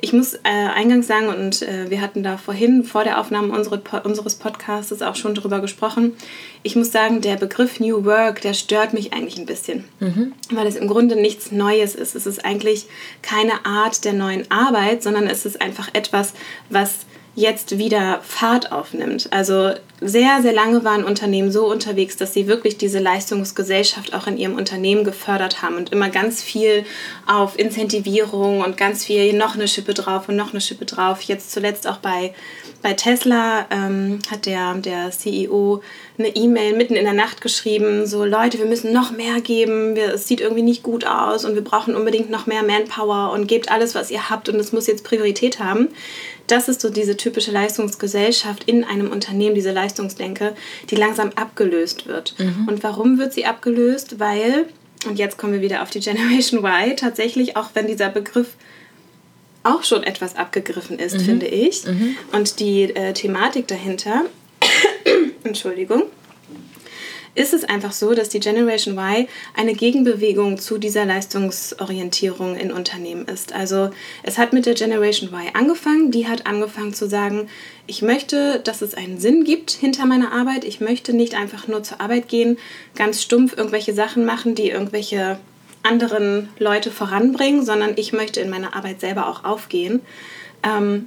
ich 0.00 0.12
muss 0.12 0.34
äh, 0.34 0.38
eingangs 0.44 1.06
sagen, 1.06 1.28
und 1.28 1.62
äh, 1.62 1.90
wir 1.90 2.00
hatten 2.00 2.22
da 2.22 2.36
vorhin 2.36 2.84
vor 2.84 3.04
der 3.04 3.20
Aufnahme 3.20 3.52
unsere, 3.52 3.80
unseres 4.04 4.34
Podcasts 4.34 5.02
auch 5.02 5.16
schon 5.16 5.34
drüber 5.34 5.60
gesprochen, 5.60 6.14
ich 6.62 6.76
muss 6.76 6.92
sagen, 6.92 7.20
der 7.20 7.36
Begriff 7.36 7.80
New 7.80 8.04
Work, 8.04 8.40
der 8.42 8.54
stört 8.54 8.92
mich 8.92 9.12
eigentlich 9.12 9.38
ein 9.38 9.46
bisschen, 9.46 9.84
mhm. 10.00 10.32
weil 10.50 10.66
es 10.66 10.76
im 10.76 10.88
Grunde 10.88 11.16
nichts 11.16 11.52
Neues 11.52 11.94
ist. 11.94 12.14
Es 12.14 12.26
ist 12.26 12.44
eigentlich 12.44 12.86
keine 13.22 13.64
Art 13.64 14.04
der 14.04 14.12
neuen 14.12 14.50
Arbeit, 14.50 15.02
sondern 15.02 15.26
es 15.26 15.46
ist 15.46 15.60
einfach 15.60 15.88
etwas, 15.92 16.34
was 16.70 17.06
jetzt 17.38 17.78
wieder 17.78 18.20
Fahrt 18.22 18.72
aufnimmt. 18.72 19.28
Also 19.30 19.70
sehr, 20.00 20.42
sehr 20.42 20.52
lange 20.52 20.82
waren 20.84 21.04
Unternehmen 21.04 21.52
so 21.52 21.70
unterwegs, 21.70 22.16
dass 22.16 22.34
sie 22.34 22.48
wirklich 22.48 22.78
diese 22.78 22.98
Leistungsgesellschaft 22.98 24.12
auch 24.12 24.26
in 24.26 24.36
ihrem 24.36 24.56
Unternehmen 24.56 25.04
gefördert 25.04 25.62
haben 25.62 25.76
und 25.76 25.92
immer 25.92 26.08
ganz 26.08 26.42
viel 26.42 26.84
auf 27.26 27.56
Incentivierung 27.56 28.60
und 28.60 28.76
ganz 28.76 29.04
viel 29.04 29.32
noch 29.34 29.54
eine 29.54 29.68
Schippe 29.68 29.94
drauf 29.94 30.28
und 30.28 30.34
noch 30.34 30.50
eine 30.50 30.60
Schippe 30.60 30.84
drauf. 30.84 31.22
Jetzt 31.22 31.52
zuletzt 31.52 31.86
auch 31.86 31.98
bei, 31.98 32.34
bei 32.82 32.94
Tesla 32.94 33.66
ähm, 33.70 34.20
hat 34.30 34.46
der, 34.46 34.74
der 34.74 35.10
CEO 35.10 35.82
eine 36.18 36.28
E-Mail 36.28 36.76
mitten 36.76 36.94
in 36.94 37.04
der 37.04 37.12
Nacht 37.12 37.40
geschrieben, 37.40 38.06
so 38.06 38.24
Leute, 38.24 38.58
wir 38.58 38.66
müssen 38.66 38.92
noch 38.92 39.10
mehr 39.10 39.40
geben, 39.40 39.96
wir, 39.96 40.14
es 40.14 40.28
sieht 40.28 40.40
irgendwie 40.40 40.62
nicht 40.62 40.82
gut 40.82 41.06
aus 41.06 41.44
und 41.44 41.54
wir 41.54 41.64
brauchen 41.64 41.94
unbedingt 41.94 42.30
noch 42.30 42.46
mehr 42.46 42.62
Manpower 42.62 43.32
und 43.32 43.46
gebt 43.46 43.70
alles, 43.70 43.94
was 43.94 44.10
ihr 44.10 44.30
habt 44.30 44.48
und 44.48 44.56
es 44.56 44.72
muss 44.72 44.86
jetzt 44.86 45.04
Priorität 45.04 45.58
haben 45.58 45.88
das 46.48 46.68
ist 46.68 46.80
so 46.80 46.90
diese 46.90 47.16
typische 47.16 47.52
Leistungsgesellschaft 47.52 48.64
in 48.64 48.82
einem 48.82 49.10
Unternehmen, 49.10 49.54
diese 49.54 49.70
Leistungsdenke, 49.70 50.54
die 50.90 50.96
langsam 50.96 51.30
abgelöst 51.36 52.06
wird. 52.06 52.34
Mhm. 52.38 52.66
Und 52.66 52.82
warum 52.82 53.18
wird 53.18 53.32
sie 53.32 53.44
abgelöst? 53.44 54.18
Weil, 54.18 54.66
und 55.06 55.18
jetzt 55.18 55.36
kommen 55.36 55.52
wir 55.52 55.60
wieder 55.60 55.82
auf 55.82 55.90
die 55.90 56.00
Generation 56.00 56.64
Y, 56.64 56.96
tatsächlich, 56.96 57.56
auch 57.56 57.70
wenn 57.74 57.86
dieser 57.86 58.08
Begriff 58.08 58.54
auch 59.68 59.84
schon 59.84 60.02
etwas 60.02 60.36
abgegriffen 60.36 60.98
ist, 60.98 61.16
mhm. 61.18 61.20
finde 61.20 61.46
ich, 61.46 61.84
mhm. 61.84 62.16
und 62.32 62.60
die 62.60 62.84
äh, 62.84 63.12
Thematik 63.12 63.66
dahinter, 63.68 64.24
Entschuldigung, 65.44 66.04
ist 67.38 67.54
es 67.54 67.64
einfach 67.64 67.92
so, 67.92 68.14
dass 68.14 68.28
die 68.28 68.40
Generation 68.40 68.98
Y 68.98 69.28
eine 69.54 69.74
Gegenbewegung 69.74 70.58
zu 70.58 70.76
dieser 70.76 71.04
Leistungsorientierung 71.04 72.56
in 72.56 72.72
Unternehmen 72.72 73.26
ist. 73.26 73.52
Also 73.52 73.90
es 74.24 74.38
hat 74.38 74.52
mit 74.52 74.66
der 74.66 74.74
Generation 74.74 75.32
Y 75.32 75.50
angefangen, 75.54 76.10
die 76.10 76.26
hat 76.26 76.46
angefangen 76.46 76.94
zu 76.94 77.08
sagen, 77.08 77.48
ich 77.86 78.02
möchte, 78.02 78.60
dass 78.64 78.82
es 78.82 78.94
einen 78.94 79.20
Sinn 79.20 79.44
gibt 79.44 79.70
hinter 79.70 80.04
meiner 80.04 80.32
Arbeit. 80.32 80.64
Ich 80.64 80.80
möchte 80.80 81.12
nicht 81.12 81.34
einfach 81.34 81.68
nur 81.68 81.84
zur 81.84 82.00
Arbeit 82.00 82.28
gehen, 82.28 82.58
ganz 82.96 83.22
stumpf 83.22 83.56
irgendwelche 83.56 83.94
Sachen 83.94 84.24
machen, 84.24 84.56
die 84.56 84.70
irgendwelche 84.70 85.38
anderen 85.88 86.48
Leute 86.58 86.90
voranbringen, 86.90 87.64
sondern 87.64 87.92
ich 87.96 88.12
möchte 88.12 88.40
in 88.40 88.50
meiner 88.50 88.76
Arbeit 88.76 89.00
selber 89.00 89.28
auch 89.28 89.44
aufgehen. 89.44 90.00
Ähm, 90.62 91.06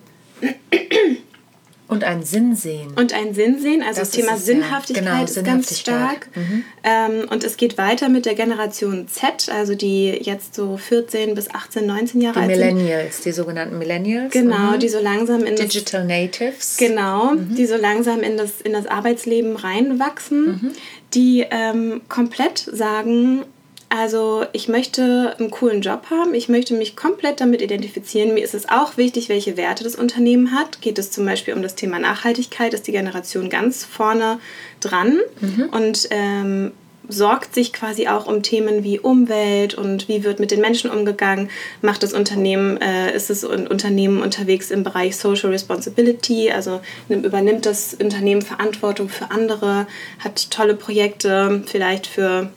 und 1.92 2.06
einen 2.06 2.24
Sinn 2.24 2.56
sehen. 2.56 2.94
Und 2.96 3.14
einen 3.14 3.34
Sinn 3.34 3.60
sehen. 3.60 3.84
Also 3.84 4.00
das, 4.00 4.12
das 4.12 4.18
Thema 4.18 4.38
Sinnhaftigkeit 4.38 5.04
ja, 5.04 5.12
genau, 5.12 5.24
ist 5.26 5.34
Sinnhaftigkeit. 5.34 5.94
ganz 5.94 6.30
stark. 6.30 6.30
Mhm. 6.38 6.64
Ähm, 6.86 7.30
und 7.30 7.44
es 7.44 7.58
geht 7.58 7.78
weiter 7.78 8.08
mit 8.08 8.26
der 8.26 8.34
Generation 8.34 9.10
Z, 9.10 9.50
also 9.50 9.76
die 9.76 10.08
jetzt 10.08 10.56
so 10.56 10.78
14 10.78 11.36
bis 11.36 11.54
18, 11.54 11.86
19 11.86 12.22
Jahre 12.22 12.36
die 12.36 12.40
alt 12.46 12.56
sind. 12.56 12.60
Die 12.60 12.74
Millennials, 12.76 13.22
die 13.22 13.32
sogenannten 13.34 13.78
Millennials. 13.78 14.32
Genau, 14.32 14.72
mhm. 14.72 14.80
die 14.80 14.88
so 14.88 15.00
langsam 15.00 15.44
in 15.44 15.58
Digital 15.58 16.08
das, 16.08 16.10
Natives. 16.10 16.78
Genau, 16.78 17.32
mhm. 17.34 17.56
die 17.56 17.66
so 17.66 17.76
langsam 17.76 18.22
in 18.22 18.38
das, 18.38 18.62
in 18.62 18.72
das 18.72 18.88
Arbeitsleben 18.88 19.58
reinwachsen, 19.58 20.46
mhm. 20.46 20.72
die 21.14 21.46
ähm, 21.52 22.04
komplett 22.08 22.60
sagen, 22.72 23.44
also 23.92 24.46
ich 24.54 24.70
möchte 24.70 25.36
einen 25.38 25.52
coolen 25.52 25.82
Job 25.82 26.06
haben, 26.10 26.34
ich 26.34 26.48
möchte 26.48 26.74
mich 26.74 26.96
komplett 26.96 27.42
damit 27.42 27.62
identifizieren. 27.62 28.34
Mir 28.34 28.44
ist 28.44 28.54
es 28.54 28.70
auch 28.70 28.96
wichtig, 28.96 29.28
welche 29.28 29.58
Werte 29.58 29.84
das 29.84 29.96
Unternehmen 29.96 30.54
hat. 30.54 30.80
Geht 30.80 30.98
es 30.98 31.12
zum 31.12 31.26
Beispiel 31.26 31.54
um 31.54 31.62
das 31.62 31.76
Thema 31.76 32.00
Nachhaltigkeit, 32.00 32.74
ist 32.74 32.88
die 32.88 32.94
Generation 32.94 33.50
ganz 33.50 33.84
vorne 33.84 34.40
dran. 34.80 35.20
Mhm. 35.42 35.70
Und 35.74 36.08
ähm, 36.10 36.72
sorgt 37.10 37.54
sich 37.54 37.74
quasi 37.74 38.08
auch 38.08 38.28
um 38.28 38.44
Themen 38.44 38.86
wie 38.86 38.98
Umwelt 38.98 39.74
und 39.74 40.08
wie 40.08 40.24
wird 40.24 40.40
mit 40.40 40.52
den 40.52 40.62
Menschen 40.62 40.90
umgegangen. 40.90 41.50
Macht 41.82 42.04
das 42.04 42.14
Unternehmen, 42.14 42.80
äh, 42.80 43.14
ist 43.14 43.30
das 43.30 43.44
Unternehmen 43.44 44.22
unterwegs 44.22 44.72
im 44.72 44.84
Bereich 44.84 45.18
Social 45.18 45.50
Responsibility, 45.50 46.50
also 46.50 46.80
übernimmt 47.10 47.66
das 47.66 47.96
Unternehmen 47.96 48.42
Verantwortung 48.42 49.10
für 49.10 49.32
andere, 49.32 49.88
hat 50.20 50.50
tolle 50.50 50.76
Projekte 50.76 51.64
vielleicht 51.66 52.08
für 52.08 52.50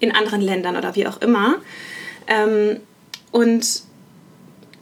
in 0.00 0.14
anderen 0.14 0.40
Ländern 0.40 0.76
oder 0.76 0.96
wie 0.96 1.06
auch 1.06 1.20
immer. 1.20 1.56
Ähm, 2.26 2.80
und 3.30 3.82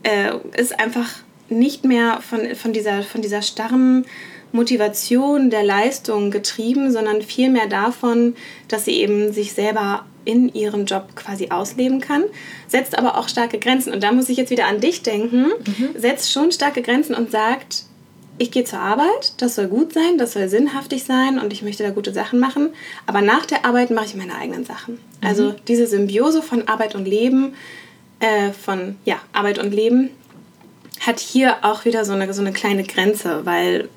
äh, 0.03 0.31
ist 0.57 0.79
einfach 0.79 1.09
nicht 1.49 1.85
mehr 1.85 2.21
von, 2.21 2.55
von, 2.55 2.73
dieser, 2.73 3.03
von 3.03 3.23
dieser 3.23 3.43
starren 3.43 4.07
Motivation 4.53 5.51
der 5.51 5.63
Leistung 5.63 6.31
getrieben, 6.31 6.91
sondern 6.91 7.21
vielmehr 7.23 7.67
davon, 7.67 8.35
dass 8.69 8.85
sie 8.85 8.93
eben 8.93 9.33
sich 9.33 9.53
selber 9.53 10.07
in 10.25 10.53
ihrem 10.53 10.85
Job 10.85 11.17
quasi 11.17 11.49
ausleben 11.51 12.01
kann, 12.01 12.25
setzt 12.67 12.97
aber 12.99 13.17
auch 13.17 13.29
starke 13.29 13.59
Grenzen. 13.59 13.93
Und 13.93 14.03
da 14.03 14.13
muss 14.13 14.29
ich 14.29 14.37
jetzt 14.37 14.51
wieder 14.51 14.67
an 14.67 14.81
dich 14.81 15.03
denken, 15.03 15.47
mhm. 15.47 15.91
setzt 15.97 16.33
schon 16.33 16.53
starke 16.53 16.83
Grenzen 16.83 17.15
und 17.15 17.31
sagt, 17.31 17.85
ich 18.39 18.51
gehe 18.51 18.65
zur 18.65 18.81
Arbeit, 18.81 19.35
das 19.39 19.57
soll 19.57 19.69
gut 19.69 19.93
sein, 19.93 20.19
das 20.19 20.33
soll 20.33 20.49
sinnhaftig 20.49 21.05
sein 21.05 21.39
und 21.39 21.53
ich 21.53 21.63
möchte 21.63 21.83
da 21.83 21.91
gute 21.91 22.13
Sachen 22.13 22.39
machen, 22.39 22.71
aber 23.07 23.21
nach 23.21 23.47
der 23.47 23.65
Arbeit 23.65 23.91
mache 23.91 24.07
ich 24.07 24.15
meine 24.15 24.35
eigenen 24.35 24.65
Sachen. 24.65 24.95
Mhm. 24.95 25.27
Also 25.27 25.55
diese 25.67 25.87
Symbiose 25.87 26.43
von 26.43 26.69
Arbeit 26.69 26.95
und 26.95 27.07
Leben, 27.07 27.55
äh, 28.21 28.53
von 28.53 28.97
ja, 29.05 29.17
Arbeit 29.33 29.59
und 29.59 29.73
Leben, 29.73 30.11
hat 31.01 31.21
hier 31.21 31.57
auch 31.63 31.85
wieder 31.85 32.05
so 32.05 32.13
eine, 32.13 32.33
so 32.33 32.41
eine 32.41 32.53
kleine 32.53 32.85
Grenze, 32.85 33.45
weil 33.45 33.89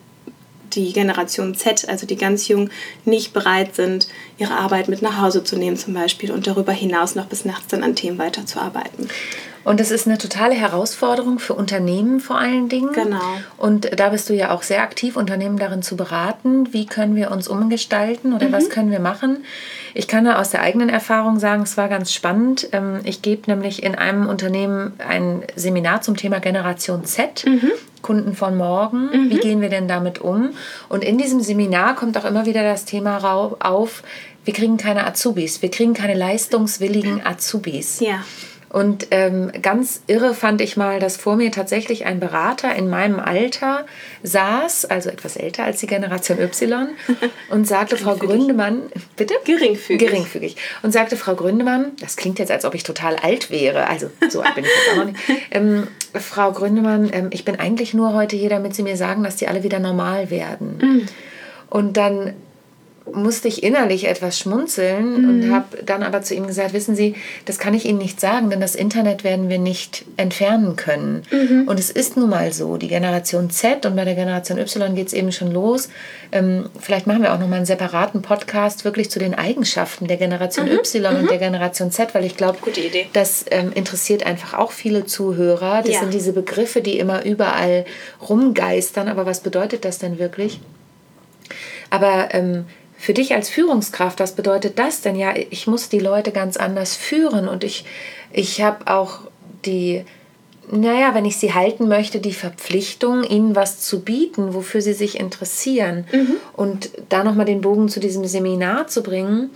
die 0.74 0.94
Generation 0.94 1.56
Z, 1.56 1.88
also 1.90 2.06
die 2.08 2.16
ganz 2.16 2.48
jung, 2.48 2.70
nicht 3.06 3.34
bereit 3.34 3.76
sind, 3.76 4.08
ihre 4.38 4.54
Arbeit 4.54 4.88
mit 4.88 5.02
nach 5.02 5.20
Hause 5.22 5.44
zu 5.44 5.58
nehmen 5.58 5.78
zum 5.78 5.94
Beispiel 5.94 6.32
und 6.32 6.48
darüber 6.48 6.72
hinaus 6.72 7.16
noch 7.16 7.26
bis 7.26 7.46
nachts 7.46 7.68
dann 7.68 7.84
an 7.84 7.96
Themen 7.96 8.18
weiterzuarbeiten. 8.18 9.10
Und 9.64 9.80
das 9.80 9.92
ist 9.92 10.08
eine 10.08 10.18
totale 10.18 10.56
Herausforderung 10.56 11.40
für 11.40 11.54
Unternehmen 11.54 12.20
vor 12.20 12.38
allen 12.38 12.70
Dingen. 12.70 12.94
Genau. 12.94 13.20
Und 13.58 14.00
da 14.00 14.10
bist 14.10 14.30
du 14.30 14.34
ja 14.34 14.52
auch 14.52 14.64
sehr 14.64 14.82
aktiv, 14.82 15.16
Unternehmen 15.16 15.58
darin 15.58 15.84
zu 15.84 15.96
beraten. 15.96 16.74
Wie 16.74 16.86
können 16.86 17.16
wir 17.16 17.32
uns 17.32 17.48
umgestalten 17.48 18.34
oder 18.34 18.48
mhm. 18.48 18.54
was 18.54 18.70
können 18.70 18.92
wir 18.92 19.00
machen? 19.00 19.44
Ich 19.94 20.08
kann 20.08 20.26
da 20.26 20.40
aus 20.40 20.50
der 20.50 20.62
eigenen 20.62 20.90
Erfahrung 20.90 21.40
sagen, 21.40 21.64
es 21.64 21.78
war 21.78 21.90
ganz 21.90 22.14
spannend. 22.14 22.70
Ähm, 22.72 23.02
ich 23.04 23.22
gebe 23.22 23.50
nämlich 23.52 23.84
in 23.84 23.96
einem 23.96 24.28
Unternehmen 24.28 24.94
ein 25.06 25.44
Seminar 25.56 26.02
zum 26.02 26.18
Thema 26.18 26.40
Generation 26.40 27.06
Z. 27.06 27.46
Mhm. 27.46 27.72
Kunden 28.02 28.34
von 28.34 28.58
morgen, 28.58 29.12
mhm. 29.12 29.30
wie 29.30 29.38
gehen 29.38 29.62
wir 29.62 29.70
denn 29.70 29.88
damit 29.88 30.20
um? 30.20 30.56
Und 30.90 31.04
in 31.04 31.20
diesem 31.20 31.40
Seminar 31.40 31.96
kommt 31.96 32.18
auch 32.18 32.26
immer 32.26 32.48
wieder 32.48 32.64
das 32.64 32.86
Thema 32.86 33.20
auf, 33.60 34.02
wir 34.44 34.54
kriegen 34.56 34.78
keine 34.78 35.06
Azubis, 35.06 35.62
wir 35.62 35.70
kriegen 35.70 35.94
keine 35.94 36.16
leistungswilligen 36.16 37.24
Azubis. 37.24 38.00
Ja. 38.00 38.24
Und 38.72 39.08
ähm, 39.12 39.52
ganz 39.62 40.02
irre 40.08 40.34
fand 40.34 40.62
ich 40.62 40.78
mal, 40.78 41.02
dass 41.02 41.18
vor 41.18 41.36
mir 41.36 41.52
tatsächlich 41.52 42.06
ein 42.06 42.22
Berater 42.22 42.74
in 42.74 42.90
meinem 42.90 43.20
Alter 43.20 43.86
saß, 44.24 44.86
also 44.86 45.10
etwas 45.10 45.36
älter 45.36 45.66
als 45.66 45.82
die 45.82 45.88
Generation 45.88 46.40
Y, 46.40 46.88
und 47.50 47.68
sagte, 47.68 47.98
Frau 47.98 48.16
Gründemann, 48.16 48.84
bitte? 49.18 49.34
Geringfügig. 49.44 50.08
Geringfügig. 50.08 50.56
Und 50.84 50.94
sagte, 50.94 51.18
Frau 51.18 51.36
Gründemann, 51.36 51.92
das 52.00 52.16
klingt 52.16 52.40
jetzt, 52.40 52.50
als 52.50 52.64
ob 52.64 52.74
ich 52.74 52.84
total 52.84 53.18
alt 53.18 53.52
wäre, 53.52 53.88
also 53.88 54.10
so 54.30 54.42
alt 54.42 54.56
bin 54.56 54.64
ich 54.64 54.72
jetzt 54.72 54.94
auch 54.94 54.98
noch 54.98 55.12
nicht. 55.12 55.20
Ähm, 55.52 55.88
Frau 56.14 56.52
Gründemann, 56.54 57.10
ähm, 57.12 57.28
ich 57.32 57.44
bin 57.44 57.60
eigentlich 57.60 57.94
nur 57.94 58.14
heute 58.14 58.38
hier, 58.38 58.50
damit 58.50 58.74
Sie 58.74 58.84
mir 58.84 58.96
sagen, 58.96 59.24
dass 59.24 59.36
die 59.36 59.48
alle 59.48 59.64
wieder 59.64 59.80
normal 59.80 60.30
werden. 60.30 60.78
Mhm. 60.82 61.06
Und 61.70 61.98
dann 61.98 62.34
musste 63.12 63.48
ich 63.48 63.64
innerlich 63.64 64.08
etwas 64.08 64.38
schmunzeln 64.38 65.22
mhm. 65.22 65.30
und 65.30 65.52
habe 65.52 65.84
dann 65.84 66.04
aber 66.04 66.22
zu 66.22 66.36
ihm 66.36 66.48
gesagt, 66.48 66.74
wissen 66.74 66.96
Sie, 66.96 67.16
das 67.46 67.58
kann 67.58 67.74
ich 67.74 67.86
Ihnen 67.86 67.98
nicht 67.98 68.20
sagen, 68.20 68.50
denn 68.50 68.62
das 68.62 68.76
Internet 68.76 69.24
werden 69.24 69.50
wir 69.50 69.58
nicht 69.58 70.06
entfernen 70.18 70.76
können. 70.76 71.24
Mhm. 71.32 71.68
Und 71.68 71.80
es 71.80 71.90
ist 71.90 72.16
nun 72.16 72.30
mal 72.30 72.54
so, 72.54 72.78
die 72.78 72.88
Generation 72.88 73.50
Z 73.50 73.86
und 73.86 73.96
bei 73.96 74.06
der 74.06 74.16
Generation 74.16 74.60
Y 74.60 74.96
geht 74.96 75.08
es 75.08 75.14
eben 75.14 75.32
schon 75.32 75.52
los. 75.52 75.90
Ähm, 76.32 76.70
vielleicht 76.80 77.08
machen 77.08 77.24
wir 77.24 77.34
auch 77.34 77.40
noch 77.40 77.48
mal 77.48 77.58
einen 77.58 77.66
separaten 77.66 78.22
Podcast 78.22 78.86
wirklich 78.86 79.10
zu 79.10 79.20
den 79.20 79.34
Eigenschaften 79.34 80.08
der 80.08 80.18
Generation 80.18 80.68
mhm. 80.68 80.80
Y 80.80 81.16
und 81.16 81.24
mhm. 81.24 81.28
der 81.28 81.38
Generation 81.40 81.92
Z, 81.92 82.14
weil 82.14 82.26
ich 82.26 82.38
glaube, 82.38 82.60
das 83.14 83.46
ähm, 83.50 83.72
interessiert 83.74 84.26
einfach 84.26 84.54
auch 84.54 84.72
viele 84.72 85.06
Zuhörer. 85.06 85.82
Das 85.82 85.96
ja. 85.96 86.00
sind 86.02 86.14
diese 86.14 86.34
Begriffe, 86.34 86.82
die 86.82 87.00
immer 87.00 87.26
überall 87.26 87.86
rumgeistern. 88.30 89.08
Aber 89.08 89.26
was 89.26 89.40
bedeutet 89.40 89.86
das 89.86 89.98
denn 89.98 90.20
wirklich? 90.20 90.60
Aber 91.90 92.30
ähm, 92.32 92.66
für 93.02 93.16
dich 93.16 93.34
als 93.34 93.50
Führungskraft, 93.50 94.20
was 94.20 94.34
bedeutet 94.34 94.78
das 94.78 95.02
denn? 95.02 95.16
Ja, 95.16 95.34
ich 95.36 95.66
muss 95.66 95.90
die 95.90 95.98
Leute 95.98 96.32
ganz 96.32 96.56
anders 96.56 96.96
führen 96.96 97.48
und 97.48 97.64
ich, 97.64 97.84
ich 98.32 98.62
habe 98.62 98.86
auch 98.94 99.22
die, 99.66 100.06
naja, 100.72 101.16
wenn 101.16 101.26
ich 101.26 101.38
sie 101.38 101.56
halten 101.56 101.88
möchte, 101.88 102.20
die 102.20 102.32
Verpflichtung, 102.32 103.24
ihnen 103.24 103.56
was 103.56 103.80
zu 103.80 104.02
bieten, 104.02 104.54
wofür 104.54 104.84
sie 104.84 104.94
sich 104.94 105.20
interessieren. 105.20 106.06
Mhm. 106.12 106.36
Und 106.54 106.92
da 107.10 107.24
nochmal 107.24 107.48
den 107.48 107.62
Bogen 107.62 107.90
zu 107.90 108.00
diesem 108.00 108.24
Seminar 108.26 108.86
zu 108.86 109.02
bringen. 109.02 109.50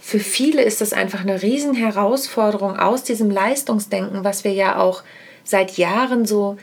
Für 0.00 0.18
viele 0.18 0.60
ist 0.62 0.80
das 0.80 0.92
einfach 0.92 1.20
eine 1.20 1.42
Riesenherausforderung 1.42 2.76
aus 2.76 3.04
diesem 3.04 3.30
Leistungsdenken, 3.30 4.24
was 4.24 4.42
wir 4.42 4.52
ja 4.52 4.80
auch 4.80 5.04
seit 5.44 5.78
Jahren 5.78 6.26
so 6.26 6.56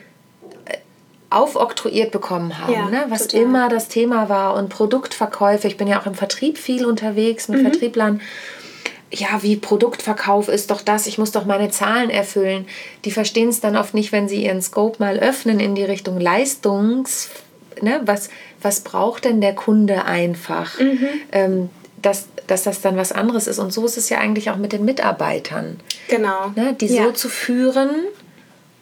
aufoktroyiert 1.32 2.12
bekommen 2.12 2.60
haben, 2.60 2.74
ja, 2.74 2.90
ne? 2.90 3.06
was 3.10 3.28
total. 3.28 3.42
immer 3.42 3.70
das 3.70 3.88
Thema 3.88 4.30
war 4.30 4.54
und 4.56 4.70
Produktverkäufe. 4.70 5.68
Ich 5.68 5.78
bin 5.78 5.88
ja 5.88 6.00
auch 6.00 6.06
im 6.06 6.14
Vertrieb 6.14 6.58
viel 6.58 6.86
unterwegs 6.86 7.48
mit 7.48 7.60
mhm. 7.60 7.70
Vertrieblern. 7.70 8.22
Ja, 9.14 9.42
wie 9.42 9.56
Produktverkauf 9.56 10.48
ist 10.48 10.72
doch 10.72 10.82
das, 10.82 11.08
ich 11.08 11.18
muss 11.18 11.32
doch 11.32 11.46
meine 11.46 11.70
Zahlen 11.70 12.10
erfüllen. 12.10 12.66
Die 13.06 13.12
verstehen 13.12 13.50
es 13.50 13.60
dann 13.60 13.76
oft 13.76 13.94
nicht, 13.94 14.12
wenn 14.12 14.30
sie 14.30 14.46
ihren 14.46 14.62
Scope 14.62 14.98
mal 15.00 15.20
öffnen 15.20 15.60
in 15.60 15.74
die 15.76 15.84
Richtung 15.84 16.20
Leistungs, 16.20 17.30
ne? 17.82 18.02
was, 18.06 18.30
was 18.62 18.82
braucht 18.82 19.26
denn 19.26 19.42
der 19.42 19.56
Kunde 19.56 20.06
einfach? 20.06 20.80
Mhm. 20.80 21.08
Ähm, 21.32 21.70
dass, 22.02 22.28
dass 22.48 22.64
das 22.64 22.82
dann 22.82 22.98
was 22.98 23.12
anderes 23.12 23.48
ist. 23.48 23.60
Und 23.60 23.72
so 23.72 23.86
ist 23.86 23.98
es 23.98 24.10
ja 24.10 24.18
eigentlich 24.18 24.50
auch 24.50 24.58
mit 24.58 24.74
den 24.74 24.86
Mitarbeitern. 24.86 25.80
Genau. 26.08 26.52
Ne? 26.56 26.76
Die 26.80 26.88
ja. 26.88 27.04
so 27.04 27.12
zu 27.12 27.30
führen. 27.30 27.90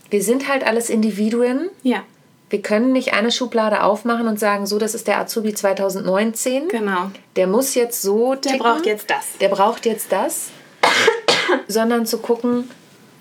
Wir 0.10 0.24
sind 0.24 0.48
halt 0.48 0.66
alles 0.66 0.90
Individuen. 0.90 1.70
Ja. 1.84 2.04
Wir 2.50 2.62
können 2.62 2.92
nicht 2.92 3.14
eine 3.14 3.32
Schublade 3.32 3.84
aufmachen 3.84 4.28
und 4.28 4.40
sagen, 4.40 4.66
so, 4.66 4.80
das 4.80 4.96
ist 4.96 5.08
der 5.08 5.20
Azubi 5.20 5.54
2019. 5.54 6.68
Genau. 6.70 7.12
Der 7.36 7.46
muss 7.46 7.76
jetzt 7.76 8.02
so 8.02 8.36
ticken. 8.36 8.58
Der 8.58 8.64
braucht 8.64 8.86
jetzt 8.86 9.10
das. 9.10 9.26
Der 9.40 9.50
braucht 9.50 9.86
jetzt 9.86 10.12
das. 10.12 10.50
sondern 11.68 12.06
zu 12.06 12.18
gucken, 12.18 12.70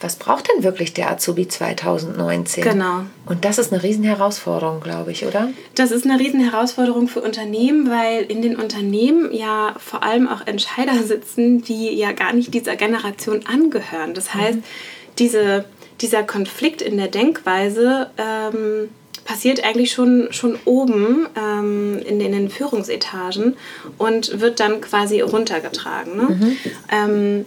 was 0.00 0.16
braucht 0.16 0.48
denn 0.48 0.62
wirklich 0.62 0.94
der 0.94 1.10
Azubi 1.10 1.48
2019? 1.48 2.62
Genau. 2.62 3.02
Und 3.26 3.44
das 3.44 3.58
ist 3.58 3.72
eine 3.72 3.82
Riesenherausforderung, 3.82 4.80
glaube 4.80 5.10
ich, 5.10 5.26
oder? 5.26 5.48
Das 5.74 5.90
ist 5.90 6.04
eine 6.04 6.20
Riesenherausforderung 6.20 7.08
für 7.08 7.20
Unternehmen, 7.20 7.90
weil 7.90 8.22
in 8.22 8.40
den 8.40 8.56
Unternehmen 8.56 9.32
ja 9.32 9.74
vor 9.78 10.04
allem 10.04 10.28
auch 10.28 10.46
Entscheider 10.46 11.02
sitzen, 11.04 11.62
die 11.62 11.90
ja 11.96 12.12
gar 12.12 12.32
nicht 12.32 12.54
dieser 12.54 12.76
Generation 12.76 13.40
angehören. 13.46 14.14
Das 14.14 14.34
heißt, 14.34 14.58
mhm. 14.58 14.64
diese, 15.18 15.64
dieser 16.00 16.22
Konflikt 16.22 16.80
in 16.80 16.96
der 16.96 17.08
Denkweise 17.08 18.10
ähm, 18.16 18.88
passiert 19.28 19.62
eigentlich 19.62 19.92
schon, 19.92 20.28
schon 20.30 20.58
oben 20.64 21.26
ähm, 21.36 21.98
in, 21.98 22.18
in, 22.18 22.32
den 22.32 22.48
Führungsetagen 22.48 23.58
und 23.98 24.40
wird 24.40 24.58
dann 24.58 24.80
quasi 24.80 25.20
runtergetragen. 25.20 26.16
Ne? 26.16 26.22
Mhm. 26.22 26.56
Ähm, 26.90 27.46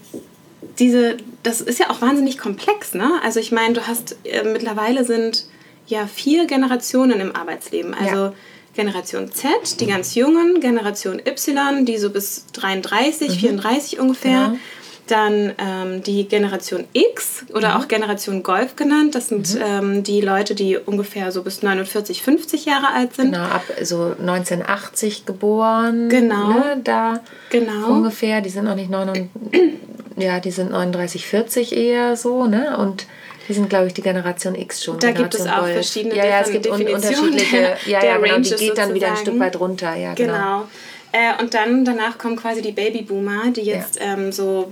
diese, 0.77 1.17
das 1.41 1.59
ist 1.59 1.79
ja 1.79 1.89
auch 1.89 1.99
wahnsinnig 1.99 2.37
komplex. 2.37 2.93
Ne? 2.93 3.09
Also 3.23 3.39
ich 3.39 3.51
meine, 3.51 3.73
du 3.73 3.87
hast 3.87 4.15
äh, 4.25 4.43
mittlerweile 4.43 5.03
sind 5.05 5.47
ja 5.87 6.05
vier 6.05 6.45
Generationen 6.45 7.19
im 7.19 7.35
Arbeitsleben. 7.35 7.95
Also 7.95 8.15
ja. 8.15 8.33
Generation 8.75 9.31
Z, 9.31 9.81
die 9.81 9.87
ganz 9.87 10.13
Jungen, 10.13 10.61
Generation 10.61 11.19
Y, 11.25 11.85
die 11.85 11.97
so 11.97 12.11
bis 12.11 12.45
33, 12.53 13.29
mhm. 13.29 13.33
34 13.33 13.99
ungefähr. 13.99 14.49
Genau 14.49 14.59
dann 15.07 15.53
ähm, 15.57 16.03
die 16.03 16.27
Generation 16.27 16.85
X 16.93 17.45
oder 17.53 17.69
mhm. 17.69 17.75
auch 17.75 17.87
Generation 17.87 18.43
Golf 18.43 18.75
genannt. 18.75 19.15
Das 19.15 19.29
sind 19.29 19.55
mhm. 19.55 19.61
ähm, 19.63 20.03
die 20.03 20.21
Leute, 20.21 20.55
die 20.55 20.77
ungefähr 20.77 21.31
so 21.31 21.43
bis 21.43 21.61
49, 21.61 22.21
50 22.21 22.65
Jahre 22.65 22.93
alt 22.93 23.15
sind. 23.15 23.31
Genau, 23.31 23.43
ab 23.43 23.63
so 23.81 24.15
1980 24.19 25.25
geboren. 25.25 26.09
Genau. 26.09 26.49
Ne, 26.49 26.81
da 26.83 27.19
genau. 27.49 27.87
ungefähr. 27.87 28.41
Die 28.41 28.49
sind 28.49 28.65
noch 28.65 28.75
nicht 28.75 28.89
39, 28.89 29.29
ja, 30.17 30.39
die 30.39 30.51
sind 30.51 30.71
39, 30.71 31.25
40 31.25 31.75
eher 31.75 32.15
so, 32.15 32.45
ne? 32.45 32.77
Und 32.77 33.05
die 33.47 33.53
sind, 33.53 33.69
glaube 33.69 33.87
ich, 33.87 33.93
die 33.93 34.01
Generation 34.01 34.55
X 34.55 34.83
schon. 34.83 34.99
Da 34.99 35.11
Generation 35.11 35.29
gibt 35.29 35.47
es 35.47 35.47
auch 35.51 35.61
Golf. 35.61 35.73
verschiedene 35.73 36.15
Ja, 36.15 36.25
ja, 36.25 36.39
es 36.41 36.51
gibt 36.51 36.65
Definitionen 36.65 37.03
unterschiedliche, 37.03 37.57
der, 37.57 37.77
ja, 37.85 37.99
der 37.99 38.09
ja, 38.09 38.17
genau, 38.17 38.35
die 38.37 38.41
geht 38.41 38.51
dann 38.51 38.59
sozusagen. 38.59 38.93
wieder 38.93 39.07
ein 39.09 39.17
Stück 39.17 39.39
weit 39.39 39.59
runter, 39.59 39.95
ja, 39.95 40.13
genau. 40.13 40.33
genau. 40.33 40.63
Äh, 41.11 41.41
und 41.41 41.53
dann 41.53 41.83
danach 41.83 42.17
kommen 42.17 42.35
quasi 42.35 42.61
die 42.61 42.71
Babyboomer, 42.71 43.51
die 43.51 43.61
jetzt 43.61 43.99
ja. 43.99 44.13
ähm, 44.13 44.31
so, 44.31 44.71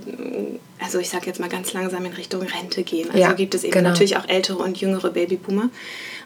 also 0.82 0.98
ich 0.98 1.10
sag 1.10 1.26
jetzt 1.26 1.38
mal 1.38 1.50
ganz 1.50 1.72
langsam 1.72 2.04
in 2.04 2.12
Richtung 2.12 2.42
Rente 2.42 2.82
gehen. 2.82 3.08
Also 3.08 3.20
ja, 3.20 3.32
gibt 3.32 3.54
es 3.54 3.64
eben 3.64 3.72
genau. 3.72 3.90
natürlich 3.90 4.16
auch 4.16 4.26
ältere 4.26 4.58
und 4.58 4.80
jüngere 4.80 5.10
Babyboomer. 5.10 5.68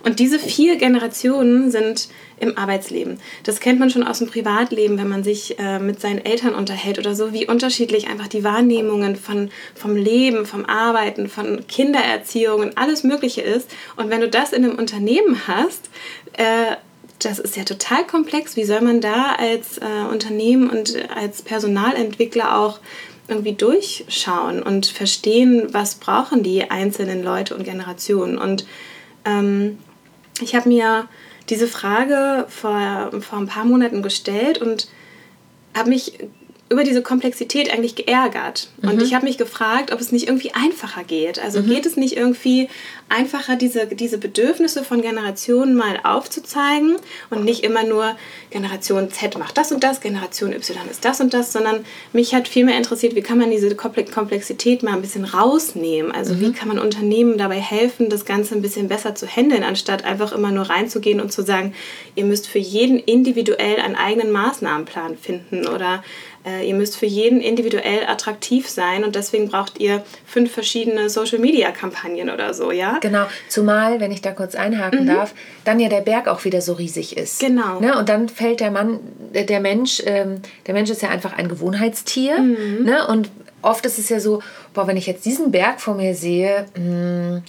Und 0.05 0.21
diese 0.21 0.39
vier 0.39 0.77
Generationen 0.77 1.71
sind 1.71 2.09
im 2.39 2.59
Arbeitsleben. 2.59 3.19
Das 3.43 3.59
kennt 3.59 3.81
man 3.81 3.91
schon 3.91 4.03
aus 4.03 4.19
dem 4.19 4.29
Privatleben, 4.29 4.99
wenn 4.99 5.09
man 5.09 5.25
sich 5.25 5.59
äh, 5.59 5.79
mit 5.79 6.01
seinen 6.01 6.25
Eltern 6.25 6.55
unterhält 6.55 6.99
oder 6.99 7.15
so, 7.15 7.33
wie 7.33 7.47
unterschiedlich 7.47 8.09
einfach 8.09 8.29
die 8.29 8.45
Wahrnehmungen 8.45 9.17
von, 9.17 9.51
vom 9.75 9.97
Leben, 9.97 10.45
vom 10.45 10.67
Arbeiten, 10.67 11.29
von 11.29 11.67
Kindererziehung 11.67 12.61
und 12.61 12.79
alles 12.79 13.03
Mögliche 13.03 13.41
ist. 13.41 13.71
Und 13.97 14.11
wenn 14.11 14.21
du 14.21 14.29
das 14.29 14.53
in 14.53 14.65
einem 14.65 14.79
Unternehmen 14.79 15.49
hast, 15.49 15.89
äh, 16.35 16.77
das 17.25 17.39
ist 17.39 17.57
ja 17.57 17.65
total 17.65 18.07
komplex. 18.07 18.57
Wie 18.57 18.65
soll 18.65 18.81
man 18.81 19.01
da 19.01 19.33
als 19.39 19.79
äh, 19.79 20.11
Unternehmen 20.11 20.71
und 20.71 20.97
als 21.15 21.43
Personalentwickler 21.43 22.59
auch 22.59 22.81
irgendwie 23.29 23.55
durchschauen 23.55 24.63
und 24.63 24.87
verstehen, 24.87 25.69
was 25.73 25.95
brauchen 25.95 26.43
die 26.43 26.71
einzelnen 26.71 27.23
Leute 27.23 27.55
und 27.55 27.65
Generationen? 27.65 28.37
Und 28.37 28.67
ähm, 29.25 29.79
ich 30.41 30.55
habe 30.55 30.69
mir 30.69 31.09
diese 31.49 31.67
Frage 31.67 32.47
vor, 32.49 33.11
vor 33.21 33.39
ein 33.39 33.47
paar 33.47 33.65
Monaten 33.65 34.03
gestellt 34.03 34.59
und 34.59 34.89
habe 35.75 35.91
mich 35.91 36.19
über 36.71 36.85
diese 36.85 37.03
Komplexität 37.03 37.73
eigentlich 37.73 37.95
geärgert. 37.95 38.69
Mhm. 38.81 38.91
Und 38.91 39.03
ich 39.03 39.15
habe 39.15 39.27
mich 39.27 39.39
gefragt, 39.39 39.93
ob 39.93 40.01
es 40.01 40.13
nicht 40.13 40.27
irgendwie 40.27 40.53
einfacher 40.55 41.05
geht. 41.05 41.39
Also 41.39 41.61
mhm. 41.61 41.69
geht 41.69 41.87
es 41.87 41.97
nicht 41.97 42.17
irgendwie 42.17 42.69
einfacher, 43.09 43.57
diese, 43.57 43.87
diese 43.87 44.19
Bedürfnisse 44.19 44.83
von 44.83 45.03
Generationen 45.03 45.75
mal 45.75 46.01
aufzuzeigen 46.03 46.97
und 47.31 47.45
nicht 47.45 47.63
immer 47.63 47.85
nur 47.85 48.17
Generation 48.51 49.11
Z 49.11 49.39
macht 49.39 49.57
das 49.57 49.73
und 49.73 49.85
das, 49.85 50.01
Generation 50.01 50.53
Y 50.53 50.89
ist 50.91 51.05
das 51.05 51.21
und 51.21 51.35
das, 51.35 51.53
sondern 51.53 51.85
mich 52.13 52.35
hat 52.35 52.49
vielmehr 52.49 52.77
interessiert, 52.77 53.15
wie 53.15 53.23
kann 53.23 53.39
man 53.39 53.51
diese 53.51 53.75
Komplexität 53.75 54.83
mal 54.83 54.95
ein 54.95 55.03
bisschen 55.03 55.25
rausnehmen. 55.25 56.13
Also 56.13 56.35
mhm. 56.35 56.41
wie 56.41 56.53
kann 56.53 56.69
man 56.69 56.79
Unternehmen 56.79 57.39
dabei 57.39 57.61
helfen, 57.61 58.09
das 58.09 58.25
Ganze 58.25 58.55
ein 58.55 58.63
bisschen 58.63 58.89
besser 58.89 59.15
zu 59.15 59.27
handeln, 59.27 59.63
anstatt 59.63 60.05
einfach 60.05 60.33
immer 60.33 60.51
nur 60.51 60.65
reinzugehen 60.71 61.21
und 61.21 61.33
zu 61.33 61.43
sagen, 61.43 61.75
ihr 62.15 62.25
müsst 62.25 62.49
für 62.49 62.59
jeden 62.59 62.99
individuell 62.99 63.81
einen 63.81 63.97
eigenen 63.97 64.33
Maßnahmenplan 64.33 65.17
finden 65.17 65.67
oder 65.67 66.03
äh, 66.45 66.69
ihr 66.69 66.75
müsst 66.75 66.97
für 66.97 67.07
jeden 67.07 67.41
individuell 67.41 68.07
attraktiv 68.07 68.69
sein 68.69 69.05
und 69.05 69.15
deswegen 69.15 69.49
braucht 69.49 69.81
ihr 69.81 70.05
fünf 70.27 70.53
verschiedene 70.53 71.09
Social-Media-Kampagnen 71.09 72.31
oder 72.31 72.55
so, 72.55 72.71
ja? 72.71 72.94
Genau, 73.01 73.27
zumal, 73.49 74.01
wenn 74.01 74.11
ich 74.13 74.23
da 74.23 74.33
kurz 74.33 74.55
einhaken 74.55 75.05
mhm. 75.05 75.09
darf, 75.09 75.35
dann 75.65 75.81
ja 75.81 75.89
der 75.89 76.01
Berg 76.01 76.29
auch 76.29 76.45
wieder 76.45 76.61
so 76.61 76.75
riesig 76.75 77.17
ist. 77.17 77.41
Genau. 77.41 77.81
Ne? 77.81 77.97
Und 77.99 78.09
dann 78.09 78.29
fällt 78.29 78.61
der 78.61 78.71
Mann, 78.71 79.01
der 79.33 79.61
Mensch, 79.61 80.03
ähm, 80.07 80.41
der 80.67 80.75
Mensch 80.75 80.91
ist 80.91 81.03
ja 81.03 81.09
einfach 81.09 81.37
ein 81.37 81.49
Gewohnheitstier. 81.49 82.41
Mhm. 82.41 82.85
Ne? 82.85 83.07
Und 83.07 83.31
oft 83.63 83.85
ist 83.87 83.99
es 83.99 84.09
ja 84.09 84.21
so, 84.21 84.43
boah, 84.73 84.87
wenn 84.87 84.97
ich 84.97 85.07
jetzt 85.07 85.25
diesen 85.25 85.51
Berg 85.51 85.81
vor 85.81 85.95
mir 85.95 86.15
sehe, 86.15 86.67
mh, 86.77 86.81
hm, 86.81 87.43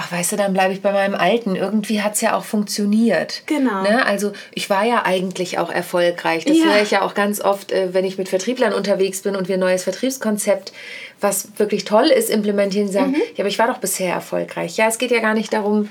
ach 0.00 0.10
weißt 0.10 0.32
du, 0.32 0.36
dann 0.36 0.54
bleibe 0.54 0.72
ich 0.72 0.80
bei 0.80 0.92
meinem 0.92 1.14
Alten. 1.14 1.56
Irgendwie 1.56 2.00
hat 2.00 2.14
es 2.14 2.22
ja 2.22 2.34
auch 2.34 2.44
funktioniert. 2.44 3.42
Genau. 3.44 3.82
Ne? 3.82 4.06
Also 4.06 4.32
ich 4.54 4.70
war 4.70 4.84
ja 4.84 5.04
eigentlich 5.04 5.58
auch 5.58 5.70
erfolgreich. 5.70 6.46
Das 6.46 6.56
ja. 6.56 6.64
höre 6.64 6.82
ich 6.82 6.90
ja 6.90 7.02
auch 7.02 7.12
ganz 7.12 7.42
oft, 7.42 7.70
äh, 7.70 7.92
wenn 7.92 8.06
ich 8.06 8.16
mit 8.16 8.30
Vertrieblern 8.30 8.72
unterwegs 8.72 9.20
bin 9.20 9.36
und 9.36 9.48
wir 9.48 9.56
ein 9.56 9.60
neues 9.60 9.84
Vertriebskonzept, 9.84 10.72
was 11.20 11.48
wirklich 11.58 11.84
toll 11.84 12.06
ist, 12.06 12.30
implementieren, 12.30 12.90
sagen, 12.90 13.10
mhm. 13.10 13.22
ja, 13.36 13.40
aber 13.40 13.48
ich 13.48 13.58
war 13.58 13.66
doch 13.66 13.76
bisher 13.76 14.14
erfolgreich. 14.14 14.78
Ja, 14.78 14.88
es 14.88 14.96
geht 14.96 15.10
ja 15.10 15.20
gar 15.20 15.34
nicht 15.34 15.52
darum, 15.52 15.90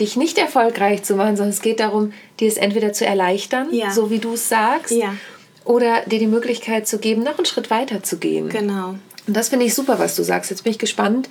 dich 0.00 0.16
nicht 0.16 0.38
erfolgreich 0.38 1.02
zu 1.02 1.14
machen, 1.14 1.36
sondern 1.36 1.52
es 1.52 1.60
geht 1.60 1.80
darum, 1.80 2.14
dir 2.40 2.48
es 2.48 2.56
entweder 2.56 2.94
zu 2.94 3.04
erleichtern, 3.04 3.68
ja. 3.72 3.90
so 3.90 4.10
wie 4.10 4.20
du 4.20 4.32
es 4.32 4.48
sagst, 4.48 4.92
ja. 4.92 5.14
oder 5.64 6.00
dir 6.06 6.18
die 6.18 6.26
Möglichkeit 6.26 6.88
zu 6.88 6.98
geben, 6.98 7.22
noch 7.22 7.36
einen 7.36 7.44
Schritt 7.44 7.68
weiter 7.68 8.02
zu 8.02 8.16
gehen. 8.16 8.48
Genau. 8.48 8.94
Und 9.26 9.36
das 9.36 9.50
finde 9.50 9.66
ich 9.66 9.74
super, 9.74 9.98
was 9.98 10.16
du 10.16 10.22
sagst. 10.22 10.50
Jetzt 10.50 10.64
bin 10.64 10.70
ich 10.70 10.78
gespannt, 10.78 11.28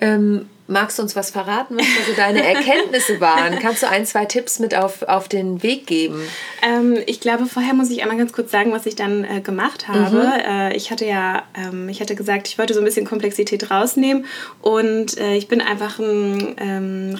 ähm, 0.00 0.48
Magst 0.70 0.98
du 0.98 1.02
uns 1.02 1.16
was 1.16 1.30
verraten, 1.30 1.78
was 1.78 1.86
so 2.06 2.12
deine 2.14 2.44
Erkenntnisse 2.44 3.20
waren? 3.22 3.58
Kannst 3.58 3.82
du 3.82 3.88
ein, 3.88 4.04
zwei 4.04 4.26
Tipps 4.26 4.58
mit 4.58 4.74
auf, 4.74 5.02
auf 5.02 5.26
den 5.26 5.62
Weg 5.62 5.86
geben? 5.86 6.20
Ähm, 6.62 6.98
ich 7.06 7.20
glaube, 7.20 7.46
vorher 7.46 7.72
muss 7.72 7.90
ich 7.90 8.02
einmal 8.02 8.18
ganz 8.18 8.34
kurz 8.34 8.50
sagen, 8.50 8.70
was 8.70 8.84
ich 8.84 8.94
dann 8.94 9.24
äh, 9.24 9.40
gemacht 9.40 9.88
habe. 9.88 10.16
Mhm. 10.16 10.40
Äh, 10.46 10.76
ich 10.76 10.90
hatte 10.90 11.06
ja, 11.06 11.44
ähm, 11.56 11.88
ich 11.88 12.02
hatte 12.02 12.14
gesagt, 12.14 12.48
ich 12.48 12.58
wollte 12.58 12.74
so 12.74 12.80
ein 12.80 12.84
bisschen 12.84 13.06
Komplexität 13.06 13.70
rausnehmen 13.70 14.26
und 14.60 15.16
äh, 15.16 15.36
ich 15.36 15.48
bin 15.48 15.62
einfach 15.62 15.98
ein 15.98 16.54
ähm, 16.58 17.18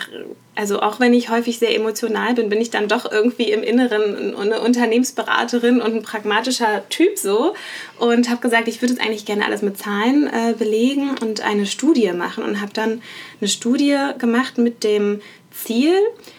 also 0.58 0.80
auch 0.80 0.98
wenn 0.98 1.14
ich 1.14 1.30
häufig 1.30 1.60
sehr 1.60 1.72
emotional 1.76 2.34
bin, 2.34 2.48
bin 2.48 2.60
ich 2.60 2.70
dann 2.70 2.88
doch 2.88 3.08
irgendwie 3.08 3.52
im 3.52 3.62
Inneren 3.62 4.34
eine 4.34 4.60
Unternehmensberaterin 4.60 5.80
und 5.80 5.94
ein 5.94 6.02
pragmatischer 6.02 6.82
Typ 6.88 7.16
so 7.16 7.54
und 8.00 8.28
habe 8.28 8.40
gesagt, 8.40 8.66
ich 8.66 8.82
würde 8.82 8.94
es 8.94 9.00
eigentlich 9.00 9.24
gerne 9.24 9.44
alles 9.44 9.62
mit 9.62 9.78
Zahlen 9.78 10.26
äh, 10.26 10.54
belegen 10.58 11.14
und 11.22 11.42
eine 11.42 11.64
Studie 11.64 12.12
machen 12.12 12.42
und 12.42 12.60
habe 12.60 12.72
dann 12.72 13.02
eine 13.40 13.48
Studie 13.48 13.96
gemacht 14.18 14.58
mit 14.58 14.82
dem 14.82 15.20
Ziel, 15.52 15.94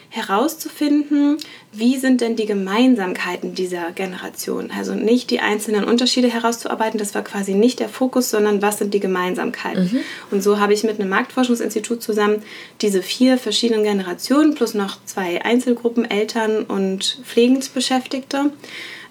herauszufinden, 0.10 1.38
wie 1.72 1.98
sind 1.98 2.22
denn 2.22 2.36
die 2.36 2.48
Gemeinsamkeiten 2.48 3.54
dieser 3.54 3.92
Generation. 3.92 4.72
Also 4.76 4.96
nicht 4.96 5.30
die 5.30 5.40
einzelnen 5.40 5.84
Unterschiede 5.84 6.30
herauszuarbeiten, 6.30 6.98
das 6.98 7.14
war 7.14 7.24
quasi 7.24 7.54
nicht 7.54 7.80
der 7.80 7.90
Fokus, 7.90 8.32
sondern 8.32 8.62
was 8.64 8.80
sind 8.80 8.94
die 8.94 9.00
Gemeinsamkeiten. 9.00 9.84
Mhm. 9.84 10.00
Und 10.32 10.42
so 10.42 10.60
habe 10.60 10.74
ich 10.74 10.84
mit 10.84 11.00
einem 11.00 11.10
Marktforschungsinstitut 11.10 12.02
zusammen 12.02 12.42
diese 12.82 13.04
vier 13.04 13.38
verschiedenen 13.38 13.84
Generationen 13.84 14.56
plus 14.56 14.74
noch 14.74 14.98
zwei 15.06 15.46
Einzelgruppen, 15.46 16.10
Eltern 16.10 16.64
und 16.64 17.22
Pflegensbeschäftigte, 17.24 18.52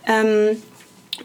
ähm, 0.07 0.57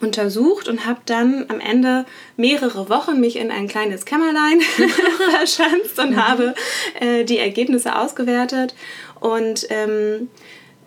untersucht 0.01 0.67
und 0.67 0.85
habe 0.85 1.01
dann 1.05 1.45
am 1.49 1.59
Ende 1.59 2.05
mehrere 2.37 2.89
Wochen 2.89 3.19
mich 3.19 3.35
in 3.35 3.51
ein 3.51 3.67
kleines 3.67 4.05
Kämmerlein 4.05 4.61
verschanzt 5.31 5.99
und 5.99 6.11
mhm. 6.11 6.27
habe 6.27 6.55
äh, 6.99 7.23
die 7.23 7.37
Ergebnisse 7.37 7.97
ausgewertet 7.97 8.75
und 9.19 9.67
ähm, 9.69 10.29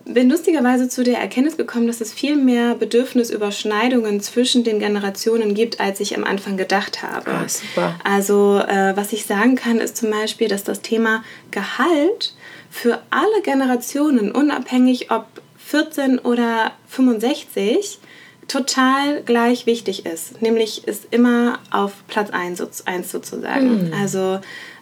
bin 0.05 0.29
lustigerweise 0.29 0.87
zu 0.87 1.03
der 1.03 1.19
Erkenntnis 1.19 1.57
gekommen, 1.57 1.87
dass 1.87 2.01
es 2.01 2.13
viel 2.13 2.35
mehr 2.35 2.75
Bedürfnisüberschneidungen 2.75 4.21
zwischen 4.21 4.63
den 4.63 4.79
Generationen 4.79 5.53
gibt, 5.53 5.79
als 5.79 5.99
ich 5.99 6.15
am 6.15 6.23
Anfang 6.23 6.57
gedacht 6.57 7.03
habe. 7.03 7.29
Ah, 7.29 7.47
super. 7.47 7.99
Also 8.03 8.59
äh, 8.59 8.95
was 8.95 9.11
ich 9.13 9.25
sagen 9.25 9.55
kann, 9.55 9.79
ist 9.79 9.97
zum 9.97 10.11
Beispiel, 10.11 10.47
dass 10.47 10.63
das 10.63 10.81
Thema 10.81 11.23
Gehalt 11.51 12.33
für 12.69 13.01
alle 13.09 13.41
Generationen, 13.43 14.31
unabhängig 14.31 15.11
ob 15.11 15.25
14 15.57 16.19
oder 16.19 16.71
65, 16.87 17.99
total 18.47 19.21
gleich 19.23 19.65
wichtig 19.65 20.05
ist. 20.05 20.41
Nämlich 20.41 20.87
ist 20.87 21.07
immer 21.11 21.59
auf 21.71 21.93
Platz 22.07 22.29
1, 22.31 22.85
1 22.85 23.11
sozusagen. 23.11 23.87
Mhm. 23.87 23.93
Also 23.93 24.39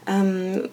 ähm, 0.08 0.70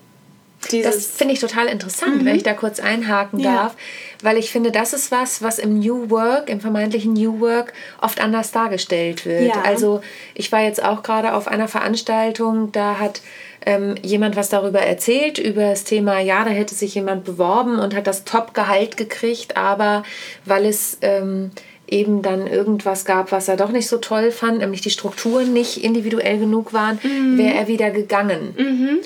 das 0.70 1.06
finde 1.06 1.34
ich 1.34 1.40
total 1.40 1.66
interessant, 1.66 2.22
mhm. 2.22 2.24
wenn 2.24 2.36
ich 2.36 2.42
da 2.42 2.54
kurz 2.54 2.78
einhaken 2.80 3.40
ja. 3.40 3.54
darf, 3.54 3.76
weil 4.22 4.36
ich 4.36 4.50
finde, 4.50 4.70
das 4.70 4.92
ist 4.92 5.10
was, 5.10 5.42
was 5.42 5.58
im 5.58 5.80
New 5.80 6.10
Work, 6.10 6.48
im 6.48 6.60
vermeintlichen 6.60 7.12
New 7.14 7.40
Work 7.40 7.72
oft 8.00 8.20
anders 8.20 8.52
dargestellt 8.52 9.26
wird. 9.26 9.54
Ja. 9.54 9.62
Also 9.62 10.02
ich 10.34 10.52
war 10.52 10.62
jetzt 10.62 10.82
auch 10.82 11.02
gerade 11.02 11.34
auf 11.34 11.48
einer 11.48 11.68
Veranstaltung, 11.68 12.70
da 12.72 12.98
hat 12.98 13.22
ähm, 13.64 13.96
jemand 14.02 14.36
was 14.36 14.48
darüber 14.48 14.80
erzählt, 14.80 15.38
über 15.38 15.62
das 15.62 15.84
Thema, 15.84 16.20
ja, 16.20 16.44
da 16.44 16.50
hätte 16.50 16.74
sich 16.74 16.94
jemand 16.94 17.24
beworben 17.24 17.78
und 17.78 17.94
hat 17.94 18.06
das 18.06 18.24
Top-Gehalt 18.24 18.96
gekriegt, 18.96 19.56
aber 19.56 20.04
weil 20.44 20.66
es... 20.66 20.98
Ähm, 21.02 21.50
eben 21.88 22.22
dann 22.22 22.46
irgendwas 22.46 23.04
gab, 23.04 23.32
was 23.32 23.48
er 23.48 23.56
doch 23.56 23.70
nicht 23.70 23.88
so 23.88 23.98
toll 23.98 24.30
fand, 24.30 24.58
nämlich 24.58 24.80
die 24.80 24.90
Strukturen 24.90 25.52
nicht 25.52 25.82
individuell 25.82 26.38
genug 26.38 26.72
waren, 26.72 26.98
mhm. 27.02 27.38
wäre 27.38 27.54
er 27.54 27.68
wieder 27.68 27.90
gegangen. 27.90 28.54
Mhm. 28.56 28.98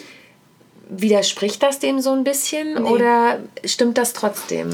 Widerspricht 0.88 1.62
das 1.62 1.80
dem 1.80 2.00
so 2.00 2.12
ein 2.12 2.22
bisschen 2.22 2.74
nee. 2.74 2.88
oder 2.88 3.40
stimmt 3.64 3.98
das 3.98 4.12
trotzdem? 4.12 4.70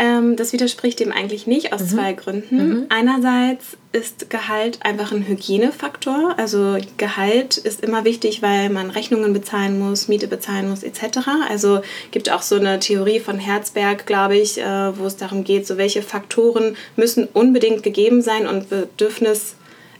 Ähm, 0.00 0.34
das 0.34 0.54
widerspricht 0.54 0.98
dem 0.98 1.12
eigentlich 1.12 1.46
nicht 1.46 1.74
aus 1.74 1.82
mhm. 1.82 1.88
zwei 1.88 2.12
Gründen. 2.14 2.56
Mhm. 2.56 2.86
Einerseits 2.88 3.76
ist 3.92 4.30
Gehalt 4.30 4.78
einfach 4.82 5.12
ein 5.12 5.28
Hygienefaktor. 5.28 6.34
Also 6.38 6.78
Gehalt 6.96 7.58
ist 7.58 7.82
immer 7.82 8.04
wichtig, 8.06 8.40
weil 8.40 8.70
man 8.70 8.88
Rechnungen 8.88 9.34
bezahlen 9.34 9.78
muss, 9.78 10.08
Miete 10.08 10.26
bezahlen 10.26 10.70
muss 10.70 10.84
etc. 10.84 11.28
Also 11.50 11.82
gibt 12.12 12.30
auch 12.32 12.40
so 12.40 12.56
eine 12.56 12.80
Theorie 12.80 13.20
von 13.20 13.38
Herzberg, 13.38 14.06
glaube 14.06 14.38
ich, 14.38 14.58
äh, 14.58 14.98
wo 14.98 15.04
es 15.04 15.18
darum 15.18 15.44
geht, 15.44 15.66
so 15.66 15.76
welche 15.76 16.00
Faktoren 16.00 16.78
müssen 16.96 17.28
unbedingt 17.34 17.82
gegeben 17.82 18.22
sein 18.22 18.46
und 18.46 18.70
Bedürfnis 18.70 19.56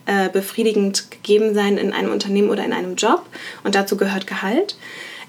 äh, 0.07 0.29
befriedigend 0.29 1.11
gegeben 1.11 1.53
sein 1.53 1.77
in 1.77 1.93
einem 1.93 2.11
Unternehmen 2.11 2.49
oder 2.49 2.65
in 2.65 2.73
einem 2.73 2.95
Job. 2.95 3.23
Und 3.63 3.75
dazu 3.75 3.97
gehört 3.97 4.25
Gehalt. 4.25 4.77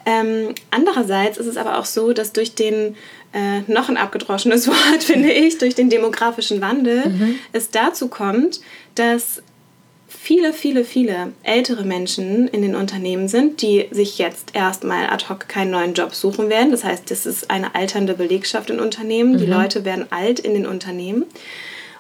Ähm, 0.06 0.54
andererseits 0.70 1.36
ist 1.38 1.46
es 1.46 1.56
aber 1.56 1.78
auch 1.78 1.84
so, 1.84 2.12
dass 2.12 2.32
durch 2.32 2.54
den 2.54 2.96
äh, 3.32 3.60
noch 3.66 3.88
ein 3.88 3.96
abgedroschenes 3.96 4.68
Wort, 4.68 5.02
finde 5.02 5.32
ich, 5.32 5.58
durch 5.58 5.74
den 5.74 5.90
demografischen 5.90 6.60
Wandel 6.60 7.08
mhm. 7.08 7.34
es 7.52 7.70
dazu 7.70 8.08
kommt, 8.08 8.60
dass 8.94 9.42
viele, 10.22 10.52
viele, 10.52 10.84
viele 10.84 11.32
ältere 11.42 11.84
Menschen 11.84 12.46
in 12.48 12.62
den 12.62 12.76
Unternehmen 12.76 13.28
sind, 13.28 13.62
die 13.62 13.88
sich 13.90 14.18
jetzt 14.18 14.54
erstmal 14.54 15.06
ad 15.06 15.24
hoc 15.28 15.48
keinen 15.48 15.70
neuen 15.70 15.94
Job 15.94 16.14
suchen 16.14 16.48
werden. 16.48 16.70
Das 16.70 16.84
heißt, 16.84 17.10
das 17.10 17.26
ist 17.26 17.50
eine 17.50 17.74
alternde 17.74 18.14
Belegschaft 18.14 18.70
in 18.70 18.78
Unternehmen. 18.78 19.32
Mhm. 19.32 19.38
Die 19.38 19.46
Leute 19.46 19.84
werden 19.84 20.06
alt 20.10 20.38
in 20.38 20.54
den 20.54 20.66
Unternehmen. 20.66 21.24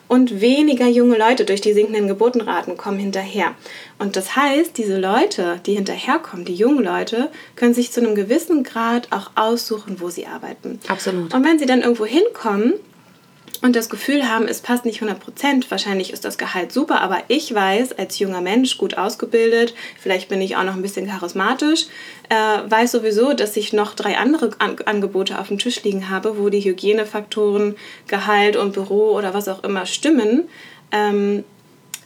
Und 0.08 0.40
weniger 0.40 0.86
junge 0.86 1.16
Leute 1.16 1.44
durch 1.44 1.60
die 1.60 1.72
sinkenden 1.72 2.08
Geburtenraten 2.08 2.76
kommen 2.76 2.98
hinterher. 2.98 3.54
Und 3.98 4.16
das 4.16 4.36
heißt, 4.36 4.76
diese 4.76 4.98
Leute, 4.98 5.60
die 5.64 5.74
hinterherkommen, 5.74 6.44
die 6.44 6.54
jungen 6.54 6.84
Leute, 6.84 7.30
können 7.56 7.74
sich 7.74 7.92
zu 7.92 8.00
einem 8.00 8.14
gewissen 8.14 8.62
Grad 8.62 9.08
auch 9.10 9.30
aussuchen, 9.36 10.00
wo 10.00 10.10
sie 10.10 10.26
arbeiten. 10.26 10.80
Absolut. 10.88 11.32
Und 11.32 11.44
wenn 11.44 11.58
sie 11.58 11.66
dann 11.66 11.80
irgendwo 11.80 12.04
hinkommen, 12.04 12.74
und 13.62 13.76
das 13.76 13.88
Gefühl 13.88 14.28
haben, 14.28 14.46
es 14.48 14.60
passt 14.60 14.84
nicht 14.84 15.00
100 15.00 15.22
Prozent, 15.22 15.70
wahrscheinlich 15.70 16.12
ist 16.12 16.24
das 16.24 16.36
Gehalt 16.36 16.72
super, 16.72 17.00
aber 17.00 17.22
ich 17.28 17.54
weiß, 17.54 17.92
als 17.92 18.18
junger 18.18 18.40
Mensch, 18.40 18.76
gut 18.76 18.98
ausgebildet, 18.98 19.74
vielleicht 19.98 20.28
bin 20.28 20.40
ich 20.40 20.56
auch 20.56 20.64
noch 20.64 20.74
ein 20.74 20.82
bisschen 20.82 21.06
charismatisch, 21.06 21.86
äh, 22.28 22.34
weiß 22.68 22.92
sowieso, 22.92 23.32
dass 23.32 23.56
ich 23.56 23.72
noch 23.72 23.94
drei 23.94 24.18
andere 24.18 24.50
An 24.58 24.76
Angebote 24.84 25.38
auf 25.38 25.48
dem 25.48 25.58
Tisch 25.58 25.82
liegen 25.84 26.10
habe, 26.10 26.38
wo 26.38 26.48
die 26.48 26.60
Hygienefaktoren, 26.60 27.76
Gehalt 28.08 28.56
und 28.56 28.72
Büro 28.72 29.16
oder 29.16 29.32
was 29.32 29.48
auch 29.48 29.62
immer 29.62 29.86
stimmen. 29.86 30.48
Ähm, 30.90 31.44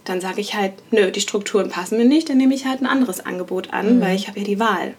dann 0.05 0.21
sage 0.21 0.41
ich 0.41 0.55
halt, 0.55 0.75
nö, 0.91 1.11
die 1.11 1.21
Strukturen 1.21 1.71
passen 1.71 1.99
mir 1.99 2.05
nicht, 2.05 2.29
dann 2.29 2.37
nehme 2.37 2.55
ich 2.55 2.67
halt 2.67 2.81
ein 2.81 2.87
anderes 2.87 3.25
Angebot 3.25 3.73
an, 3.73 3.97
mhm. 3.97 4.01
weil 4.03 4.15
ich 4.15 4.29
habe 4.29 4.41
ja 4.41 4.45
die 4.45 4.61
Wahl. 4.61 4.95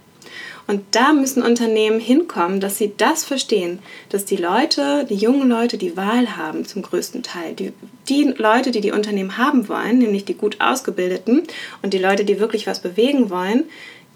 Und 0.68 0.84
da 0.92 1.14
müssen 1.14 1.42
Unternehmen 1.42 2.00
hinkommen, 2.00 2.60
dass 2.60 2.78
sie 2.78 2.92
das 2.98 3.24
verstehen, 3.24 3.80
dass 4.10 4.26
die 4.26 4.36
Leute, 4.36 5.06
die 5.10 5.16
jungen 5.16 5.48
Leute, 5.48 5.78
die 5.78 5.96
Wahl 5.96 6.36
haben 6.36 6.66
zum 6.66 6.82
größten 6.82 7.24
Teil. 7.24 7.54
Die, 7.54 7.72
die 8.10 8.34
Leute, 8.38 8.72
die 8.72 8.82
die 8.82 8.92
Unternehmen 8.92 9.38
haben 9.38 9.70
wollen, 9.70 10.00
nämlich 10.00 10.26
die 10.26 10.34
gut 10.34 10.60
ausgebildeten 10.60 11.44
und 11.82 11.94
die 11.94 12.00
Leute, 12.00 12.26
die 12.26 12.42
wirklich 12.42 12.68
was 12.68 12.82
bewegen 12.82 13.30
wollen, 13.30 13.64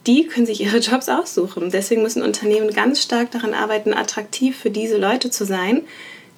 die 0.07 0.27
können 0.27 0.45
sich 0.45 0.59
ihre 0.59 0.77
Jobs 0.79 1.07
aussuchen. 1.07 1.71
Deswegen 1.71 2.03
müssen 2.03 2.21
Unternehmen 2.21 2.71
ganz 2.71 3.01
stark 3.01 3.31
daran 3.31 3.53
arbeiten, 3.53 3.93
attraktiv 3.93 4.57
für 4.57 4.69
diese 4.69 4.97
Leute 4.97 5.29
zu 5.29 5.45
sein, 5.45 5.83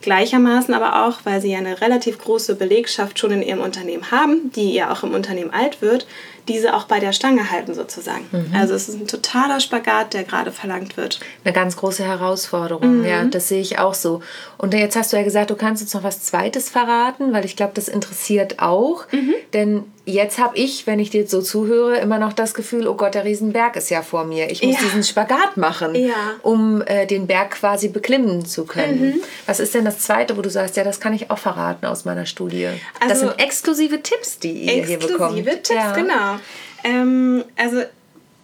Gleichermaßen 0.03 0.73
aber 0.73 1.05
auch, 1.05 1.21
weil 1.23 1.41
sie 1.41 1.51
ja 1.51 1.59
eine 1.59 1.79
relativ 1.79 2.19
große 2.19 2.55
Belegschaft 2.55 3.17
schon 3.17 3.31
in 3.31 3.41
ihrem 3.41 3.61
Unternehmen 3.61 4.11
haben, 4.11 4.51
die 4.53 4.73
ja 4.73 4.91
auch 4.91 5.03
im 5.03 5.13
Unternehmen 5.13 5.51
alt 5.51 5.81
wird, 5.81 6.05
diese 6.47 6.73
auch 6.75 6.85
bei 6.85 6.99
der 6.99 7.13
Stange 7.13 7.51
halten 7.51 7.73
sozusagen. 7.73 8.25
Mhm. 8.31 8.55
Also 8.55 8.73
es 8.73 8.89
ist 8.89 8.99
ein 8.99 9.07
totaler 9.07 9.59
Spagat, 9.59 10.13
der 10.13 10.23
gerade 10.23 10.51
verlangt 10.51 10.97
wird. 10.97 11.19
Eine 11.43 11.53
ganz 11.53 11.77
große 11.77 12.03
Herausforderung, 12.03 12.99
mhm. 12.99 13.05
ja, 13.05 13.23
das 13.25 13.47
sehe 13.47 13.61
ich 13.61 13.79
auch 13.79 13.93
so. 13.93 14.21
Und 14.57 14.73
jetzt 14.73 14.95
hast 14.95 15.13
du 15.13 15.17
ja 15.17 15.23
gesagt, 15.23 15.49
du 15.49 15.55
kannst 15.55 15.81
uns 15.81 15.93
noch 15.93 16.03
was 16.03 16.21
Zweites 16.21 16.69
verraten, 16.69 17.33
weil 17.33 17.45
ich 17.45 17.55
glaube, 17.55 17.73
das 17.75 17.87
interessiert 17.87 18.59
auch. 18.59 19.05
Mhm. 19.11 19.33
Denn 19.53 19.83
jetzt 20.05 20.37
habe 20.37 20.57
ich, 20.57 20.85
wenn 20.85 20.99
ich 20.99 21.09
dir 21.09 21.27
so 21.27 21.41
zuhöre, 21.41 21.97
immer 21.97 22.17
noch 22.17 22.33
das 22.33 22.53
Gefühl, 22.53 22.87
oh 22.87 22.95
Gott, 22.95 23.15
der 23.15 23.23
Riesenberg 23.23 23.75
ist 23.75 23.89
ja 23.89 24.01
vor 24.01 24.25
mir. 24.25 24.51
Ich 24.51 24.61
muss 24.61 24.75
ja. 24.75 24.81
diesen 24.81 25.03
Spagat 25.03 25.57
machen, 25.57 25.95
ja. 25.95 26.13
um 26.41 26.81
äh, 26.81 27.05
den 27.05 27.27
Berg 27.27 27.51
quasi 27.51 27.87
beklimmen 27.87 28.45
zu 28.45 28.65
können. 28.65 29.01
Mhm. 29.01 29.21
Was 29.45 29.59
ist 29.59 29.73
denn 29.73 29.85
das 29.85 29.99
Zweite, 29.99 30.37
wo 30.37 30.41
du 30.41 30.49
sagst, 30.49 30.75
ja, 30.77 30.83
das 30.83 30.99
kann 30.99 31.13
ich 31.13 31.31
auch 31.31 31.37
verraten 31.37 31.85
aus 31.85 32.05
meiner 32.05 32.25
Studie? 32.25 32.67
Also, 32.99 33.09
das 33.09 33.19
sind 33.19 33.39
exklusive 33.39 34.01
Tipps, 34.01 34.39
die 34.39 34.51
ihr 34.51 34.85
hier 34.85 34.99
bekommt. 34.99 35.37
Exklusive 35.37 35.61
Tipps, 35.61 35.69
ja. 35.69 35.93
genau. 35.93 36.32
Ähm, 36.83 37.43
also 37.57 37.83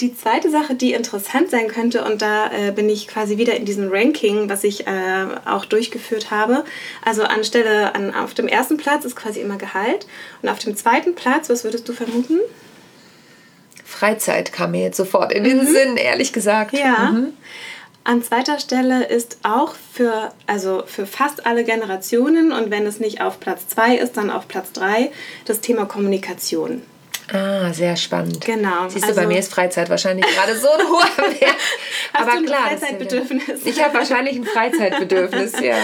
die 0.01 0.15
zweite 0.15 0.49
Sache, 0.49 0.75
die 0.75 0.93
interessant 0.93 1.49
sein 1.49 1.67
könnte, 1.67 2.05
und 2.05 2.21
da 2.21 2.51
äh, 2.51 2.71
bin 2.71 2.89
ich 2.89 3.07
quasi 3.07 3.37
wieder 3.37 3.55
in 3.55 3.65
diesem 3.65 3.89
Ranking, 3.91 4.49
was 4.49 4.63
ich 4.63 4.87
äh, 4.87 5.25
auch 5.45 5.65
durchgeführt 5.65 6.31
habe. 6.31 6.63
Also 7.03 7.23
anstelle 7.23 7.95
an, 7.95 8.13
auf 8.15 8.33
dem 8.33 8.47
ersten 8.47 8.77
Platz 8.77 9.03
ist 9.03 9.15
quasi 9.15 9.41
immer 9.41 9.57
Gehalt. 9.57 10.07
Und 10.41 10.49
auf 10.49 10.59
dem 10.59 10.75
zweiten 10.75 11.15
Platz, 11.15 11.49
was 11.49 11.63
würdest 11.63 11.87
du 11.89 11.93
vermuten? 11.93 12.39
Freizeit 13.83 14.53
kam 14.53 14.71
mir 14.71 14.83
jetzt 14.83 14.97
sofort 14.97 15.33
in 15.33 15.43
den 15.43 15.57
mhm. 15.57 15.67
Sinn, 15.67 15.97
ehrlich 15.97 16.31
gesagt. 16.31 16.73
Ja. 16.73 17.11
Mhm. 17.11 17.33
An 18.05 18.23
zweiter 18.23 18.59
Stelle 18.59 19.05
ist 19.05 19.39
auch 19.43 19.75
für, 19.93 20.31
also 20.47 20.83
für 20.85 21.05
fast 21.05 21.45
alle 21.45 21.63
Generationen 21.63 22.51
und 22.51 22.71
wenn 22.71 22.85
es 22.85 22.99
nicht 22.99 23.21
auf 23.21 23.39
Platz 23.39 23.67
zwei 23.67 23.97
ist, 23.97 24.15
dann 24.15 24.31
auf 24.31 24.47
Platz 24.47 24.71
drei 24.71 25.11
das 25.45 25.59
Thema 25.59 25.85
Kommunikation. 25.85 26.81
Ah, 27.31 27.71
sehr 27.73 27.95
spannend. 27.95 28.43
Genau. 28.43 28.89
Siehst 28.89 29.03
du, 29.03 29.09
also, 29.09 29.21
bei 29.21 29.27
mir 29.27 29.39
ist 29.39 29.51
Freizeit 29.51 29.89
wahrscheinlich 29.89 30.25
gerade 30.25 30.57
so 30.57 30.67
ein 30.69 30.87
hoher 30.87 31.17
Wert. 31.39 31.55
Aber 32.13 32.31
ein 32.33 32.45
klar, 32.45 32.67
Freizeitbedürfnis? 32.67 33.65
Ich 33.65 33.83
habe 33.83 33.93
wahrscheinlich 33.93 34.35
ein 34.35 34.45
Freizeitbedürfnis, 34.45 35.53
ja. 35.61 35.75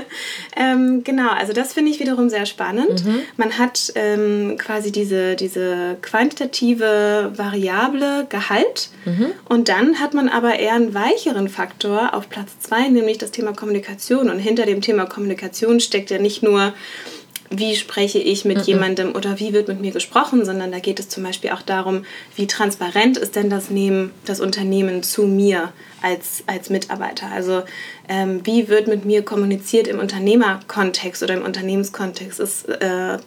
ähm, 0.56 1.02
genau, 1.02 1.30
also 1.30 1.52
das 1.52 1.72
finde 1.72 1.90
ich 1.90 2.00
wiederum 2.00 2.30
sehr 2.30 2.46
spannend. 2.46 3.04
Mhm. 3.04 3.22
Man 3.36 3.58
hat 3.58 3.92
ähm, 3.96 4.56
quasi 4.58 4.92
diese, 4.92 5.34
diese 5.36 5.96
quantitative 6.00 7.32
Variable 7.34 8.26
Gehalt 8.28 8.90
mhm. 9.04 9.32
und 9.48 9.68
dann 9.68 10.00
hat 10.00 10.14
man 10.14 10.28
aber 10.28 10.58
eher 10.58 10.74
einen 10.74 10.94
weicheren 10.94 11.48
Faktor 11.48 12.14
auf 12.14 12.28
Platz 12.28 12.58
zwei, 12.60 12.88
nämlich 12.88 13.18
das 13.18 13.32
Thema 13.32 13.52
Kommunikation. 13.52 14.30
Und 14.30 14.38
hinter 14.38 14.66
dem 14.66 14.80
Thema 14.80 15.06
Kommunikation 15.06 15.80
steckt 15.80 16.10
ja 16.10 16.18
nicht 16.18 16.42
nur 16.42 16.72
wie 17.50 17.76
spreche 17.76 18.18
ich 18.18 18.44
mit 18.44 18.58
mhm. 18.58 18.64
jemandem 18.64 19.14
oder 19.14 19.38
wie 19.38 19.52
wird 19.52 19.68
mit 19.68 19.80
mir 19.80 19.92
gesprochen, 19.92 20.44
sondern 20.44 20.72
da 20.72 20.78
geht 20.78 20.98
es 20.98 21.08
zum 21.08 21.22
Beispiel 21.22 21.50
auch 21.50 21.62
darum, 21.62 22.04
wie 22.36 22.46
transparent 22.46 23.16
ist 23.16 23.36
denn 23.36 23.50
das, 23.50 23.70
Nehmen, 23.70 24.12
das 24.24 24.40
Unternehmen 24.40 25.02
zu 25.02 25.24
mir 25.24 25.72
als, 26.02 26.44
als 26.46 26.70
Mitarbeiter. 26.70 27.30
Also 27.32 27.62
ähm, 28.08 28.40
wie 28.44 28.68
wird 28.68 28.88
mit 28.88 29.04
mir 29.04 29.22
kommuniziert 29.22 29.86
im 29.86 29.98
Unternehmerkontext 29.98 31.22
oder 31.22 31.34
im 31.34 31.44
Unternehmenskontext? 31.44 32.40
Ist, 32.40 32.68
äh, 32.68 33.18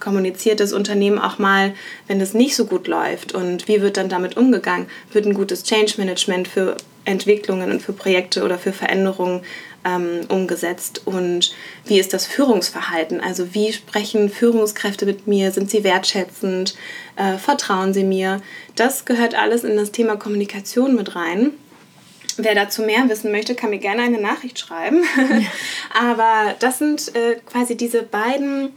kommuniziert 0.00 0.60
das 0.60 0.72
Unternehmen 0.72 1.18
auch 1.18 1.38
mal, 1.38 1.74
wenn 2.08 2.20
es 2.20 2.34
nicht 2.34 2.56
so 2.56 2.64
gut 2.64 2.88
läuft 2.88 3.32
und 3.34 3.68
wie 3.68 3.82
wird 3.82 3.98
dann 3.98 4.08
damit 4.08 4.36
umgegangen? 4.36 4.86
Wird 5.12 5.26
ein 5.26 5.34
gutes 5.34 5.62
Change 5.62 5.94
Management 5.98 6.48
für 6.48 6.76
Entwicklungen 7.04 7.70
und 7.70 7.82
für 7.82 7.92
Projekte 7.92 8.42
oder 8.42 8.58
für 8.58 8.72
Veränderungen 8.72 9.42
ähm, 9.84 10.20
umgesetzt 10.28 11.02
und 11.06 11.52
wie 11.84 11.98
ist 11.98 12.12
das 12.12 12.26
Führungsverhalten? 12.26 13.20
Also 13.20 13.54
wie 13.54 13.72
sprechen 13.72 14.28
Führungskräfte 14.28 15.06
mit 15.06 15.26
mir? 15.26 15.50
Sind 15.52 15.70
sie 15.70 15.84
wertschätzend? 15.84 16.74
Äh, 17.16 17.38
vertrauen 17.38 17.94
sie 17.94 18.04
mir? 18.04 18.42
Das 18.76 19.04
gehört 19.04 19.34
alles 19.34 19.64
in 19.64 19.76
das 19.76 19.90
Thema 19.92 20.16
Kommunikation 20.16 20.94
mit 20.94 21.16
rein. 21.16 21.52
Wer 22.36 22.54
dazu 22.54 22.82
mehr 22.82 23.08
wissen 23.08 23.32
möchte, 23.32 23.54
kann 23.54 23.70
mir 23.70 23.78
gerne 23.78 24.02
eine 24.02 24.20
Nachricht 24.20 24.58
schreiben. 24.58 25.02
Aber 25.98 26.54
das 26.58 26.78
sind 26.78 27.14
äh, 27.14 27.36
quasi 27.46 27.76
diese 27.76 28.02
beiden, 28.02 28.70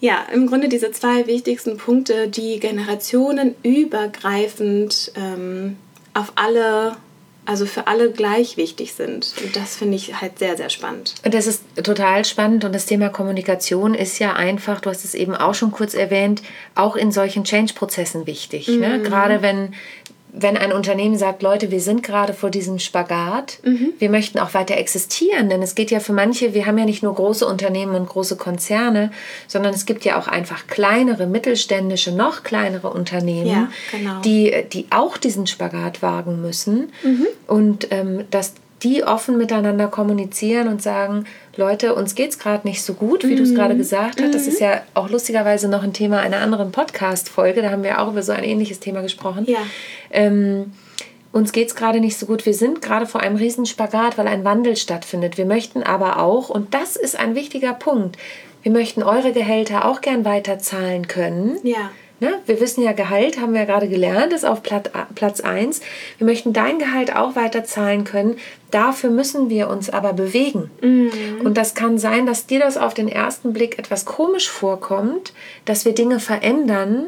ja, 0.00 0.26
im 0.32 0.46
Grunde 0.46 0.68
diese 0.68 0.90
zwei 0.92 1.26
wichtigsten 1.26 1.76
Punkte, 1.76 2.28
die 2.28 2.60
generationenübergreifend 2.60 5.12
ähm, 5.16 5.76
auf 6.14 6.32
alle 6.36 6.96
also 7.44 7.66
für 7.66 7.88
alle 7.88 8.12
gleich 8.12 8.56
wichtig 8.56 8.94
sind. 8.94 9.34
Und 9.42 9.56
das 9.56 9.76
finde 9.76 9.96
ich 9.96 10.20
halt 10.20 10.38
sehr, 10.38 10.56
sehr 10.56 10.70
spannend. 10.70 11.14
Und 11.24 11.34
das 11.34 11.46
ist 11.48 11.62
total 11.82 12.24
spannend. 12.24 12.64
Und 12.64 12.72
das 12.72 12.86
Thema 12.86 13.08
Kommunikation 13.08 13.94
ist 13.94 14.20
ja 14.20 14.34
einfach, 14.34 14.80
du 14.80 14.90
hast 14.90 15.04
es 15.04 15.14
eben 15.14 15.34
auch 15.34 15.54
schon 15.54 15.72
kurz 15.72 15.94
erwähnt, 15.94 16.42
auch 16.76 16.94
in 16.94 17.10
solchen 17.10 17.42
Change-Prozessen 17.42 18.26
wichtig. 18.26 18.68
Ne? 18.68 18.74
Mhm. 18.74 18.80
Ne? 18.80 19.02
Gerade 19.02 19.42
wenn 19.42 19.74
wenn 20.32 20.56
ein 20.56 20.72
Unternehmen 20.72 21.16
sagt, 21.18 21.42
Leute, 21.42 21.70
wir 21.70 21.80
sind 21.80 22.02
gerade 22.02 22.32
vor 22.32 22.50
diesem 22.50 22.78
Spagat, 22.78 23.58
mhm. 23.64 23.92
wir 23.98 24.08
möchten 24.08 24.38
auch 24.38 24.54
weiter 24.54 24.78
existieren, 24.78 25.50
denn 25.50 25.62
es 25.62 25.74
geht 25.74 25.90
ja 25.90 26.00
für 26.00 26.14
manche, 26.14 26.54
wir 26.54 26.64
haben 26.64 26.78
ja 26.78 26.86
nicht 26.86 27.02
nur 27.02 27.14
große 27.14 27.46
Unternehmen 27.46 27.94
und 27.94 28.08
große 28.08 28.36
Konzerne, 28.36 29.10
sondern 29.46 29.74
es 29.74 29.84
gibt 29.84 30.06
ja 30.06 30.18
auch 30.18 30.28
einfach 30.28 30.66
kleinere, 30.66 31.26
mittelständische, 31.26 32.12
noch 32.12 32.44
kleinere 32.44 32.88
Unternehmen, 32.88 33.46
ja, 33.46 33.68
genau. 33.90 34.20
die, 34.22 34.64
die 34.72 34.86
auch 34.90 35.18
diesen 35.18 35.46
Spagat 35.46 36.00
wagen 36.00 36.40
müssen 36.40 36.92
mhm. 37.02 37.26
und 37.46 37.88
ähm, 37.90 38.24
dass 38.30 38.54
die 38.82 39.04
offen 39.04 39.38
miteinander 39.38 39.88
kommunizieren 39.88 40.68
und 40.68 40.82
sagen, 40.82 41.26
Leute, 41.56 41.94
uns 41.94 42.14
geht 42.14 42.30
es 42.30 42.38
gerade 42.38 42.66
nicht 42.66 42.82
so 42.82 42.94
gut, 42.94 43.24
wie 43.24 43.32
mhm. 43.32 43.36
du 43.36 43.42
es 43.42 43.54
gerade 43.54 43.76
gesagt 43.76 44.20
hast. 44.20 44.34
Das 44.34 44.46
ist 44.46 44.60
mhm. 44.60 44.66
ja 44.66 44.82
auch 44.94 45.10
lustigerweise 45.10 45.68
noch 45.68 45.82
ein 45.82 45.92
Thema 45.92 46.20
einer 46.20 46.38
anderen 46.38 46.72
Podcast-Folge. 46.72 47.62
Da 47.62 47.70
haben 47.70 47.82
wir 47.82 48.00
auch 48.00 48.10
über 48.10 48.22
so 48.22 48.32
ein 48.32 48.44
ähnliches 48.44 48.80
Thema 48.80 49.02
gesprochen. 49.02 49.44
Ja. 49.46 49.60
Ähm, 50.10 50.72
uns 51.32 51.52
geht 51.52 51.68
es 51.68 51.74
gerade 51.74 52.00
nicht 52.00 52.18
so 52.18 52.26
gut. 52.26 52.44
Wir 52.44 52.54
sind 52.54 52.82
gerade 52.82 53.06
vor 53.06 53.20
einem 53.20 53.36
Riesenspagat, 53.36 54.18
weil 54.18 54.28
ein 54.28 54.44
Wandel 54.44 54.76
stattfindet. 54.76 55.38
Wir 55.38 55.46
möchten 55.46 55.82
aber 55.82 56.18
auch, 56.18 56.50
und 56.50 56.74
das 56.74 56.96
ist 56.96 57.18
ein 57.18 57.34
wichtiger 57.34 57.72
Punkt, 57.72 58.18
wir 58.62 58.70
möchten 58.70 59.02
eure 59.02 59.32
Gehälter 59.32 59.86
auch 59.86 60.00
gern 60.00 60.24
weiter 60.24 60.58
zahlen 60.58 61.08
können. 61.08 61.58
Ja. 61.64 61.90
Ne? 62.22 62.38
Wir 62.46 62.60
wissen 62.60 62.84
ja, 62.84 62.92
Gehalt 62.92 63.40
haben 63.40 63.52
wir 63.52 63.62
ja 63.62 63.66
gerade 63.66 63.88
gelernt, 63.88 64.32
ist 64.32 64.44
auf 64.44 64.62
Platz 64.62 65.40
1. 65.40 65.80
Wir 66.18 66.24
möchten 66.24 66.52
dein 66.52 66.78
Gehalt 66.78 67.16
auch 67.16 67.34
weiter 67.34 67.64
zahlen 67.64 68.04
können. 68.04 68.36
Dafür 68.70 69.10
müssen 69.10 69.50
wir 69.50 69.68
uns 69.68 69.90
aber 69.90 70.12
bewegen. 70.12 70.70
Mhm. 70.80 71.10
Und 71.42 71.58
das 71.58 71.74
kann 71.74 71.98
sein, 71.98 72.24
dass 72.24 72.46
dir 72.46 72.60
das 72.60 72.76
auf 72.76 72.94
den 72.94 73.08
ersten 73.08 73.52
Blick 73.52 73.76
etwas 73.76 74.04
komisch 74.04 74.48
vorkommt, 74.48 75.32
dass 75.64 75.84
wir 75.84 75.94
Dinge 75.94 76.20
verändern 76.20 77.06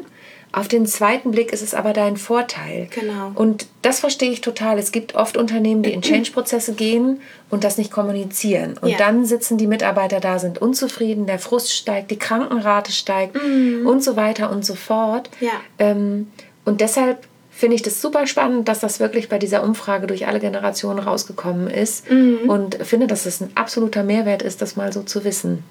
auf 0.55 0.69
den 0.69 0.85
zweiten 0.85 1.31
Blick 1.31 1.51
ist 1.51 1.61
es 1.61 1.73
aber 1.73 1.91
dein 1.91 2.15
Vorteil. 2.15 2.87
Genau. 2.89 3.33
Und 3.35 3.67
das 3.81 3.99
verstehe 3.99 4.31
ich 4.31 4.39
total. 4.39 4.79
Es 4.79 4.93
gibt 4.93 5.13
oft 5.13 5.35
Unternehmen, 5.35 5.83
die 5.83 5.91
in 5.91 6.01
Change-Prozesse 6.01 6.73
gehen 6.75 7.19
und 7.49 7.65
das 7.65 7.77
nicht 7.77 7.91
kommunizieren. 7.91 8.77
Und 8.79 8.89
ja. 8.89 8.97
dann 8.97 9.25
sitzen 9.25 9.57
die 9.57 9.67
Mitarbeiter 9.67 10.21
da, 10.21 10.39
sind 10.39 10.61
unzufrieden, 10.61 11.25
der 11.25 11.39
Frust 11.39 11.73
steigt, 11.73 12.09
die 12.09 12.17
Krankenrate 12.17 12.93
steigt 12.93 13.35
mhm. 13.35 13.85
und 13.85 14.01
so 14.01 14.15
weiter 14.15 14.49
und 14.49 14.65
so 14.65 14.75
fort. 14.75 15.29
Ja. 15.41 15.51
Ähm, 15.77 16.31
und 16.63 16.79
deshalb 16.79 17.27
finde 17.51 17.75
ich 17.75 17.81
das 17.81 18.01
super 18.01 18.25
spannend, 18.25 18.69
dass 18.69 18.79
das 18.79 19.01
wirklich 19.01 19.27
bei 19.27 19.39
dieser 19.39 19.61
Umfrage 19.61 20.07
durch 20.07 20.25
alle 20.25 20.39
Generationen 20.39 20.99
rausgekommen 20.99 21.69
ist 21.69 22.09
mhm. 22.09 22.49
und 22.49 22.75
finde, 22.75 23.07
dass 23.07 23.25
es 23.25 23.41
ein 23.41 23.51
absoluter 23.55 24.03
Mehrwert 24.03 24.41
ist, 24.41 24.61
das 24.61 24.77
mal 24.77 24.93
so 24.93 25.03
zu 25.03 25.25
wissen. 25.25 25.63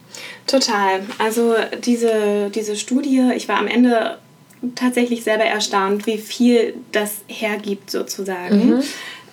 Total. 0.46 1.00
Also 1.18 1.54
diese, 1.84 2.50
diese 2.54 2.76
Studie, 2.76 3.32
ich 3.34 3.48
war 3.48 3.58
am 3.58 3.66
Ende 3.66 4.18
tatsächlich 4.74 5.24
selber 5.24 5.44
erstaunt, 5.44 6.06
wie 6.06 6.18
viel 6.18 6.74
das 6.92 7.22
hergibt 7.26 7.90
sozusagen. 7.90 8.76
Mhm. 8.76 8.82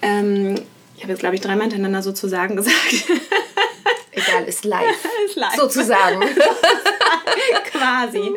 Ähm, 0.01 0.55
ich 0.95 1.03
habe 1.03 1.13
jetzt, 1.13 1.19
glaube 1.21 1.35
ich, 1.35 1.41
dreimal 1.41 1.63
hintereinander 1.63 2.01
sozusagen 2.01 2.55
gesagt. 2.57 3.05
Egal, 4.11 4.43
ist 4.45 4.65
live. 4.65 5.05
ist 5.25 5.35
live. 5.35 5.55
Sozusagen. 5.55 6.21
Quasi. 7.71 8.31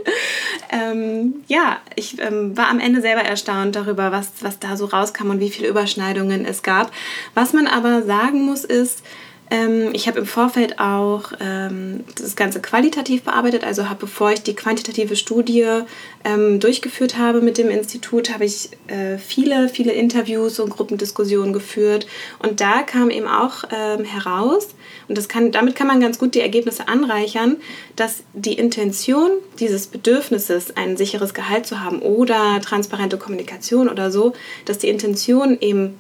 Ähm, 0.71 1.45
ja, 1.49 1.79
ich 1.97 2.19
ähm, 2.21 2.57
war 2.57 2.69
am 2.69 2.79
Ende 2.79 3.01
selber 3.01 3.23
erstaunt 3.23 3.77
darüber, 3.77 4.13
was, 4.13 4.31
was 4.41 4.59
da 4.59 4.77
so 4.77 4.87
rauskam 4.87 5.31
und 5.31 5.41
wie 5.41 5.51
viele 5.51 5.69
Überschneidungen 5.69 6.45
es 6.45 6.63
gab. 6.63 6.93
Was 7.35 7.53
man 7.53 7.67
aber 7.67 8.03
sagen 8.03 8.43
muss, 8.43 8.65
ist, 8.65 9.03
ähm, 9.51 9.91
ich 9.93 10.09
habe 10.09 10.21
im 10.21 10.27
Vorfeld 10.27 10.79
auch 10.79 11.33
ähm, 11.41 12.05
das 12.19 12.35
Ganze 12.35 12.61
qualitativ 12.61 13.23
bearbeitet, 13.23 13.63
also 13.63 13.89
habe, 13.89 14.01
bevor 14.01 14.33
ich 14.33 14.43
die 14.43 14.55
quantitative 14.55 15.17
Studie 15.17 15.83
ähm, 16.25 16.61
durchgeführt 16.61 17.19
habe 17.19 17.41
mit 17.43 17.59
dem 17.59 17.69
Institut, 17.69 18.33
habe 18.33 18.47
ich 18.47 18.71
äh, 18.87 19.19
viele, 19.19 19.69
viele 19.69 19.93
Interviews 19.93 20.61
und 20.61 20.71
Gruppendiskussionen 20.71 21.53
geführt. 21.53 22.07
Und 22.39 22.61
da 22.61 22.83
kam 22.83 23.11
eben 23.11 23.29
auch 23.29 23.65
ähm, 23.71 24.05
heraus, 24.05 24.69
und 25.09 25.19
das 25.19 25.29
kann, 25.29 25.53
damit 25.53 25.77
kann 25.77 25.87
man 25.87 26.01
ganz 26.01 26.19
gut 26.19 26.35
die 26.35 26.41
Ergebnisse 26.41 26.89
anreichern, 26.89 27.57
dass 27.97 28.23
die 28.33 28.55
Intention 28.55 29.31
dieses 29.61 29.87
Bedürfnisses, 29.87 30.77
ein 30.77 30.97
sicheres 30.97 31.35
Gehalt 31.35 31.67
zu 31.67 31.81
haben 31.81 32.01
oder 32.01 32.61
transparente 32.63 33.19
Kommunikation 33.19 33.91
oder 33.91 34.11
so, 34.11 34.33
dass 34.65 34.79
die 34.79 34.89
Intention 34.89 35.59
eben 35.61 35.99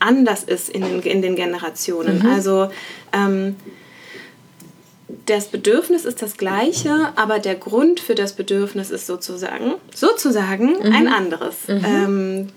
anders 0.00 0.44
ist 0.44 0.68
in 0.68 0.82
den, 0.82 1.02
in 1.02 1.22
den 1.22 1.36
Generationen. 1.36 2.20
Mhm. 2.20 2.26
Also 2.26 2.70
ähm, 3.12 3.56
das 5.26 5.46
Bedürfnis 5.46 6.04
ist 6.04 6.22
das 6.22 6.36
gleiche, 6.36 7.12
aber 7.16 7.38
der 7.38 7.54
Grund 7.54 8.00
für 8.00 8.14
das 8.14 8.34
Bedürfnis 8.34 8.90
ist 8.90 9.06
sozusagen, 9.06 9.74
sozusagen 9.94 10.78
mhm. 10.78 10.92
ein 10.92 11.08
anderes. 11.08 11.68
Mhm. 11.68 11.84
Ähm, 11.84 12.48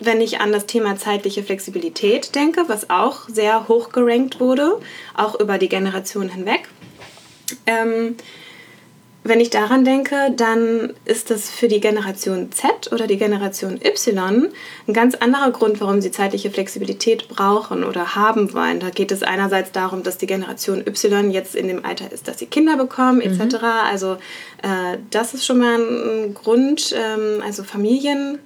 wenn 0.00 0.20
ich 0.20 0.40
an 0.40 0.52
das 0.52 0.66
Thema 0.66 0.96
zeitliche 0.96 1.42
Flexibilität 1.42 2.34
denke, 2.34 2.64
was 2.68 2.88
auch 2.88 3.28
sehr 3.28 3.66
hoch 3.68 3.90
gerankt 3.90 4.38
wurde, 4.38 4.80
auch 5.14 5.38
über 5.40 5.58
die 5.58 5.68
Generation 5.68 6.28
hinweg, 6.28 6.68
ähm, 7.66 8.16
wenn 9.28 9.40
ich 9.40 9.50
daran 9.50 9.84
denke, 9.84 10.32
dann 10.34 10.94
ist 11.04 11.30
das 11.30 11.50
für 11.50 11.68
die 11.68 11.80
Generation 11.80 12.50
Z 12.50 12.92
oder 12.92 13.06
die 13.06 13.18
Generation 13.18 13.80
Y 13.84 14.48
ein 14.86 14.92
ganz 14.92 15.14
anderer 15.14 15.50
Grund, 15.50 15.80
warum 15.80 16.00
sie 16.00 16.10
zeitliche 16.10 16.50
Flexibilität 16.50 17.28
brauchen 17.28 17.84
oder 17.84 18.14
haben 18.14 18.52
wollen. 18.54 18.80
Da 18.80 18.90
geht 18.90 19.12
es 19.12 19.22
einerseits 19.22 19.72
darum, 19.72 20.02
dass 20.02 20.18
die 20.18 20.26
Generation 20.26 20.80
Y 20.86 21.30
jetzt 21.30 21.54
in 21.54 21.68
dem 21.68 21.84
Alter 21.84 22.10
ist, 22.10 22.26
dass 22.26 22.38
sie 22.38 22.46
Kinder 22.46 22.76
bekommen 22.76 23.20
etc. 23.20 23.56
Mhm. 23.56 23.64
Also 23.64 24.12
äh, 24.62 24.98
das 25.10 25.34
ist 25.34 25.44
schon 25.44 25.58
mal 25.58 25.78
ein 25.78 26.34
Grund, 26.34 26.94
ähm, 26.96 27.42
also 27.44 27.62
Familien 27.64 28.38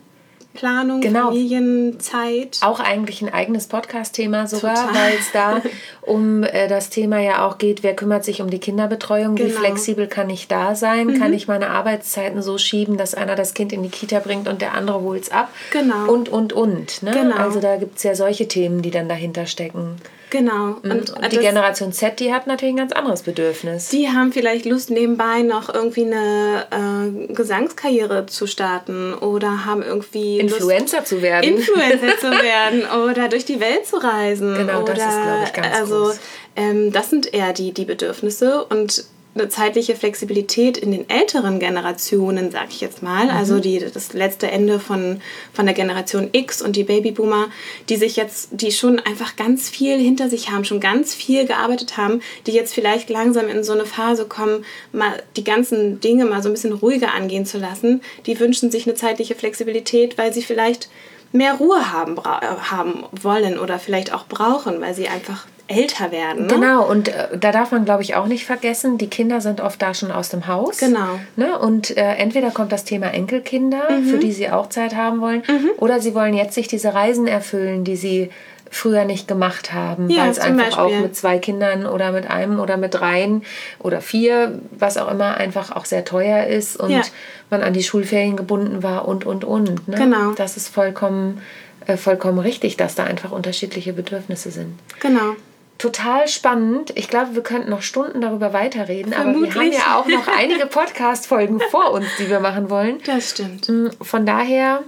Planung, 0.54 1.00
genau. 1.00 1.28
Familienzeit. 1.28 2.58
Auch 2.62 2.80
eigentlich 2.80 3.22
ein 3.22 3.32
eigenes 3.32 3.66
Podcast-Thema 3.66 4.46
sogar, 4.46 4.94
weil 4.94 5.14
es 5.18 5.32
da 5.32 5.62
um 6.02 6.42
äh, 6.42 6.68
das 6.68 6.90
Thema 6.90 7.20
ja 7.20 7.46
auch 7.46 7.58
geht, 7.58 7.82
wer 7.82 7.94
kümmert 7.94 8.24
sich 8.24 8.42
um 8.42 8.50
die 8.50 8.58
Kinderbetreuung, 8.58 9.34
genau. 9.34 9.48
wie 9.48 9.52
flexibel 9.52 10.06
kann 10.06 10.28
ich 10.30 10.48
da 10.48 10.74
sein, 10.74 11.06
mhm. 11.06 11.18
kann 11.18 11.32
ich 11.32 11.48
meine 11.48 11.70
Arbeitszeiten 11.70 12.42
so 12.42 12.58
schieben, 12.58 12.96
dass 12.96 13.14
einer 13.14 13.34
das 13.34 13.54
Kind 13.54 13.72
in 13.72 13.82
die 13.82 13.88
Kita 13.88 14.18
bringt 14.18 14.48
und 14.48 14.60
der 14.60 14.74
andere 14.74 15.00
holt 15.00 15.22
es 15.22 15.30
ab. 15.30 15.50
Genau. 15.70 16.12
Und, 16.12 16.28
und, 16.28 16.52
und. 16.52 17.02
Ne? 17.02 17.12
Genau. 17.12 17.36
Also 17.36 17.60
da 17.60 17.76
gibt 17.76 17.96
es 17.96 18.02
ja 18.02 18.14
solche 18.14 18.48
Themen, 18.48 18.82
die 18.82 18.90
dann 18.90 19.08
dahinter 19.08 19.46
stecken. 19.46 19.96
Genau. 20.32 20.78
Mhm. 20.82 20.90
Und, 20.90 21.10
und 21.10 21.32
die 21.32 21.38
Generation 21.38 21.92
Z, 21.92 22.18
die 22.18 22.32
hat 22.32 22.46
natürlich 22.46 22.72
ein 22.72 22.78
ganz 22.78 22.92
anderes 22.92 23.22
Bedürfnis. 23.22 23.90
Die 23.90 24.08
haben 24.08 24.32
vielleicht 24.32 24.64
Lust, 24.64 24.88
nebenbei 24.88 25.42
noch 25.42 25.72
irgendwie 25.72 26.06
eine 26.06 26.64
äh, 26.70 27.32
Gesangskarriere 27.34 28.24
zu 28.24 28.46
starten 28.46 29.12
oder 29.12 29.66
haben 29.66 29.82
irgendwie. 29.82 30.40
Influencer 30.40 30.98
Lust, 30.98 31.08
zu 31.10 31.20
werden. 31.20 31.44
Influencer 31.44 32.18
zu 32.18 32.30
werden 32.42 32.84
oder 33.04 33.28
durch 33.28 33.44
die 33.44 33.60
Welt 33.60 33.84
zu 33.84 34.02
reisen. 34.02 34.54
Genau, 34.54 34.80
oder, 34.80 34.94
das 34.94 35.04
ist, 35.04 35.22
glaube 35.22 35.44
ich, 35.44 35.52
ganz 35.52 35.78
Also, 35.78 36.12
ähm, 36.56 36.92
das 36.92 37.10
sind 37.10 37.34
eher 37.34 37.52
die, 37.52 37.72
die 37.72 37.84
Bedürfnisse 37.84 38.64
und 38.64 39.04
eine 39.34 39.48
zeitliche 39.48 39.96
Flexibilität 39.96 40.76
in 40.76 40.92
den 40.92 41.08
älteren 41.08 41.58
Generationen, 41.58 42.50
sag 42.50 42.68
ich 42.68 42.80
jetzt 42.80 43.02
mal, 43.02 43.24
mhm. 43.24 43.30
also 43.30 43.60
die, 43.60 43.78
das 43.78 44.12
letzte 44.12 44.50
Ende 44.50 44.78
von, 44.78 45.20
von 45.52 45.64
der 45.64 45.74
Generation 45.74 46.28
X 46.32 46.60
und 46.60 46.76
die 46.76 46.84
Babyboomer, 46.84 47.48
die 47.88 47.96
sich 47.96 48.16
jetzt, 48.16 48.50
die 48.52 48.72
schon 48.72 48.98
einfach 48.98 49.36
ganz 49.36 49.70
viel 49.70 49.98
hinter 49.98 50.28
sich 50.28 50.50
haben, 50.50 50.64
schon 50.64 50.80
ganz 50.80 51.14
viel 51.14 51.46
gearbeitet 51.46 51.96
haben, 51.96 52.20
die 52.46 52.52
jetzt 52.52 52.74
vielleicht 52.74 53.08
langsam 53.08 53.48
in 53.48 53.64
so 53.64 53.72
eine 53.72 53.86
Phase 53.86 54.26
kommen, 54.26 54.64
mal 54.92 55.22
die 55.36 55.44
ganzen 55.44 56.00
Dinge 56.00 56.26
mal 56.26 56.42
so 56.42 56.50
ein 56.50 56.52
bisschen 56.52 56.74
ruhiger 56.74 57.14
angehen 57.14 57.46
zu 57.46 57.58
lassen, 57.58 58.02
die 58.26 58.38
wünschen 58.38 58.70
sich 58.70 58.86
eine 58.86 58.94
zeitliche 58.94 59.34
Flexibilität, 59.34 60.18
weil 60.18 60.32
sie 60.32 60.42
vielleicht 60.42 60.90
mehr 61.32 61.54
Ruhe 61.54 61.90
haben, 61.90 62.18
haben 62.22 63.04
wollen 63.12 63.58
oder 63.58 63.78
vielleicht 63.78 64.12
auch 64.12 64.26
brauchen, 64.26 64.82
weil 64.82 64.94
sie 64.94 65.08
einfach 65.08 65.46
älter 65.72 66.12
werden. 66.12 66.46
Ne? 66.46 66.54
Genau, 66.54 66.88
und 66.88 67.08
äh, 67.08 67.38
da 67.38 67.52
darf 67.52 67.72
man, 67.72 67.84
glaube 67.84 68.02
ich, 68.02 68.14
auch 68.14 68.26
nicht 68.26 68.44
vergessen, 68.44 68.98
die 68.98 69.08
Kinder 69.08 69.40
sind 69.40 69.60
oft 69.60 69.80
da 69.80 69.94
schon 69.94 70.10
aus 70.10 70.28
dem 70.28 70.46
Haus. 70.46 70.78
Genau. 70.78 71.18
Ne? 71.36 71.58
Und 71.58 71.96
äh, 71.96 72.14
entweder 72.16 72.50
kommt 72.50 72.72
das 72.72 72.84
Thema 72.84 73.06
Enkelkinder, 73.12 73.90
mhm. 73.90 74.04
für 74.06 74.18
die 74.18 74.32
sie 74.32 74.50
auch 74.50 74.68
Zeit 74.68 74.94
haben 74.94 75.20
wollen, 75.20 75.42
mhm. 75.48 75.70
oder 75.78 76.00
sie 76.00 76.14
wollen 76.14 76.34
jetzt 76.34 76.54
sich 76.54 76.68
diese 76.68 76.94
Reisen 76.94 77.26
erfüllen, 77.26 77.84
die 77.84 77.96
sie 77.96 78.30
früher 78.72 79.04
nicht 79.04 79.28
gemacht 79.28 79.74
haben, 79.74 80.08
ja, 80.08 80.22
weil 80.22 80.30
es 80.30 80.38
einfach 80.38 80.76
Beispiel. 80.76 80.82
auch 80.82 81.02
mit 81.02 81.14
zwei 81.14 81.38
Kindern 81.38 81.84
oder 81.84 82.10
mit 82.10 82.30
einem 82.30 82.58
oder 82.58 82.78
mit 82.78 82.94
dreien 82.94 83.42
oder 83.78 84.00
vier, 84.00 84.60
was 84.70 84.96
auch 84.96 85.10
immer, 85.10 85.36
einfach 85.36 85.76
auch 85.76 85.84
sehr 85.84 86.06
teuer 86.06 86.46
ist 86.46 86.80
und 86.80 86.90
ja. 86.90 87.02
man 87.50 87.62
an 87.62 87.74
die 87.74 87.82
Schulferien 87.82 88.34
gebunden 88.34 88.82
war 88.82 89.06
und, 89.06 89.26
und, 89.26 89.44
und. 89.44 89.86
Ne? 89.88 89.96
Genau. 89.96 90.32
Das 90.32 90.56
ist 90.56 90.68
vollkommen, 90.68 91.42
äh, 91.86 91.98
vollkommen 91.98 92.38
richtig, 92.38 92.78
dass 92.78 92.94
da 92.94 93.04
einfach 93.04 93.30
unterschiedliche 93.30 93.92
Bedürfnisse 93.92 94.50
sind. 94.50 94.78
Genau 95.00 95.34
total 95.82 96.28
spannend. 96.28 96.92
Ich 96.94 97.08
glaube, 97.08 97.34
wir 97.34 97.42
könnten 97.42 97.68
noch 97.68 97.82
Stunden 97.82 98.20
darüber 98.20 98.52
weiterreden, 98.52 99.12
Vermutlich. 99.12 99.50
aber 99.50 99.64
wir 99.64 99.72
haben 99.72 99.72
ja 99.72 99.98
auch 99.98 100.06
noch 100.06 100.28
einige 100.28 100.66
Podcast-Folgen 100.66 101.60
vor 101.72 101.90
uns, 101.90 102.06
die 102.20 102.30
wir 102.30 102.38
machen 102.38 102.70
wollen. 102.70 103.00
Das 103.04 103.30
stimmt. 103.30 103.68
Mm, 103.68 103.88
von 104.00 104.24
daher, 104.24 104.84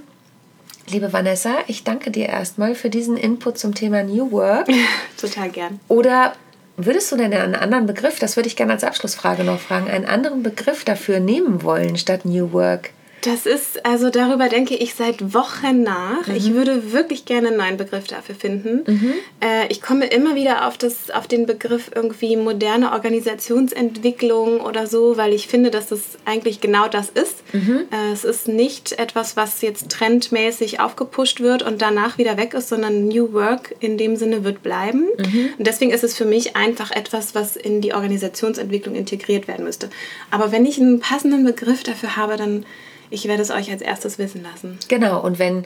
liebe 0.87 1.11
Vanessa, 1.11 1.55
ich 1.67 1.83
danke 1.83 2.11
dir 2.11 2.29
erstmal 2.29 2.75
für 2.75 2.89
diesen 2.89 3.17
Input 3.17 3.57
zum 3.57 3.75
Thema 3.75 4.03
New 4.03 4.31
Work. 4.31 4.67
total 5.19 5.49
gern. 5.49 5.81
Oder 5.89 6.33
würdest 6.77 7.11
du 7.11 7.17
denn 7.17 7.33
einen 7.33 7.55
anderen 7.55 7.87
Begriff, 7.87 8.19
das 8.19 8.37
würde 8.37 8.47
ich 8.47 8.55
gerne 8.55 8.71
als 8.71 8.85
Abschlussfrage 8.85 9.43
noch 9.43 9.59
fragen, 9.59 9.89
einen 9.89 10.05
anderen 10.05 10.43
Begriff 10.43 10.85
dafür 10.85 11.19
nehmen 11.19 11.61
wollen 11.63 11.97
statt 11.97 12.23
New 12.23 12.53
Work? 12.53 12.91
Das 13.25 13.47
ist, 13.47 13.83
also 13.87 14.11
darüber 14.11 14.49
denke 14.49 14.75
ich 14.75 14.93
seit 14.93 15.33
Wochen 15.33 15.81
nach. 15.81 16.27
Mhm. 16.27 16.35
Ich 16.35 16.53
würde 16.53 16.93
wirklich 16.93 17.25
gerne 17.25 17.47
einen 17.47 17.57
neuen 17.57 17.77
Begriff 17.77 18.05
dafür 18.05 18.35
finden. 18.35 18.83
Mhm. 18.85 19.13
Äh, 19.41 19.67
ich 19.69 19.81
komme 19.81 20.05
immer 20.05 20.35
wieder 20.35 20.67
auf, 20.67 20.77
das, 20.77 21.09
auf 21.09 21.27
den 21.27 21.47
Begriff 21.47 21.89
irgendwie 21.95 22.37
moderne 22.37 22.91
Organisationsentwicklung 22.91 24.61
oder 24.61 24.85
so, 24.85 25.17
weil 25.17 25.33
ich 25.33 25.47
finde, 25.47 25.71
dass 25.71 25.87
das 25.87 26.01
eigentlich 26.25 26.61
genau 26.61 26.87
das 26.87 27.09
ist. 27.09 27.37
Mhm. 27.51 27.87
Äh, 27.91 28.13
es 28.13 28.25
ist 28.25 28.47
nicht 28.47 28.91
etwas, 28.99 29.35
was 29.35 29.61
jetzt 29.63 29.89
trendmäßig 29.89 30.79
aufgepusht 30.79 31.41
wird 31.41 31.63
und 31.63 31.81
danach 31.81 32.19
wieder 32.19 32.37
weg 32.37 32.53
ist, 32.53 32.69
sondern 32.69 33.07
New 33.07 33.33
Work 33.33 33.73
in 33.79 33.97
dem 33.97 34.17
Sinne 34.17 34.43
wird 34.43 34.61
bleiben. 34.61 35.07
Mhm. 35.17 35.49
Und 35.57 35.65
deswegen 35.65 35.89
ist 35.89 36.03
es 36.03 36.15
für 36.15 36.25
mich 36.25 36.55
einfach 36.55 36.91
etwas, 36.91 37.33
was 37.33 37.55
in 37.55 37.81
die 37.81 37.95
Organisationsentwicklung 37.95 38.93
integriert 38.93 39.47
werden 39.47 39.65
müsste. 39.65 39.89
Aber 40.29 40.51
wenn 40.51 40.67
ich 40.67 40.79
einen 40.79 40.99
passenden 40.99 41.43
Begriff 41.43 41.81
dafür 41.81 42.17
habe, 42.17 42.37
dann 42.37 42.67
ich 43.09 43.27
werde 43.27 43.41
es 43.41 43.51
euch 43.51 43.71
als 43.71 43.81
erstes 43.81 44.17
wissen 44.17 44.43
lassen. 44.43 44.77
Genau, 44.87 45.21
und 45.21 45.39
wenn 45.39 45.65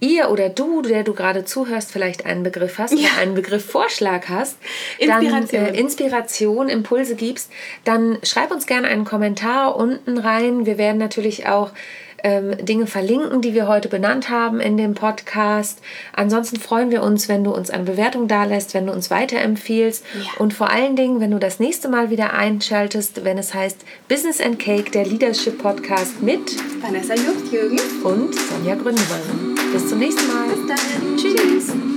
ihr 0.00 0.30
oder 0.30 0.48
du, 0.48 0.82
der 0.82 1.04
du 1.04 1.14
gerade 1.14 1.44
zuhörst, 1.44 1.92
vielleicht 1.92 2.26
einen 2.26 2.42
Begriff 2.42 2.78
hast 2.78 2.92
ja. 2.92 3.00
oder 3.00 3.18
einen 3.18 3.34
Begriffvorschlag 3.34 4.28
hast, 4.28 4.56
Inspiration. 4.98 5.48
dann 5.50 5.74
äh, 5.74 5.78
Inspiration, 5.78 6.68
Impulse 6.68 7.14
gibst, 7.14 7.50
dann 7.84 8.18
schreib 8.22 8.50
uns 8.50 8.66
gerne 8.66 8.88
einen 8.88 9.04
Kommentar 9.04 9.76
unten 9.76 10.18
rein. 10.18 10.66
Wir 10.66 10.78
werden 10.78 10.98
natürlich 10.98 11.46
auch 11.46 11.70
ähm, 12.22 12.56
Dinge 12.64 12.86
verlinken, 12.86 13.40
die 13.40 13.54
wir 13.54 13.68
heute 13.68 13.88
benannt 13.88 14.30
haben 14.30 14.60
in 14.60 14.76
dem 14.76 14.94
Podcast. 14.94 15.80
Ansonsten 16.12 16.58
freuen 16.58 16.90
wir 16.90 17.02
uns, 17.02 17.28
wenn 17.28 17.44
du 17.44 17.52
uns 17.54 17.70
eine 17.70 17.84
Bewertung 17.84 18.28
dalässt, 18.28 18.74
wenn 18.74 18.86
du 18.86 18.92
uns 18.92 19.10
weiterempfiehlst 19.10 20.04
ja. 20.14 20.30
und 20.38 20.54
vor 20.54 20.70
allen 20.70 20.96
Dingen, 20.96 21.20
wenn 21.20 21.30
du 21.30 21.38
das 21.38 21.60
nächste 21.60 21.88
Mal 21.88 22.10
wieder 22.10 22.32
einschaltest, 22.34 23.24
wenn 23.24 23.38
es 23.38 23.54
heißt 23.54 23.84
Business 24.08 24.40
and 24.40 24.58
Cake, 24.58 24.90
der 24.90 25.06
Leadership 25.06 25.58
Podcast 25.62 26.22
mit 26.22 26.40
Vanessa 26.82 27.14
Jucht-Jürgen 27.14 27.78
und 28.04 28.34
Sonja 28.34 28.74
Gründemann. 28.74 29.56
Bis 29.72 29.88
zum 29.88 29.98
nächsten 29.98 30.26
Mal. 30.26 30.48
Bis 30.48 30.66
dann. 30.66 31.16
Tschüss. 31.16 31.89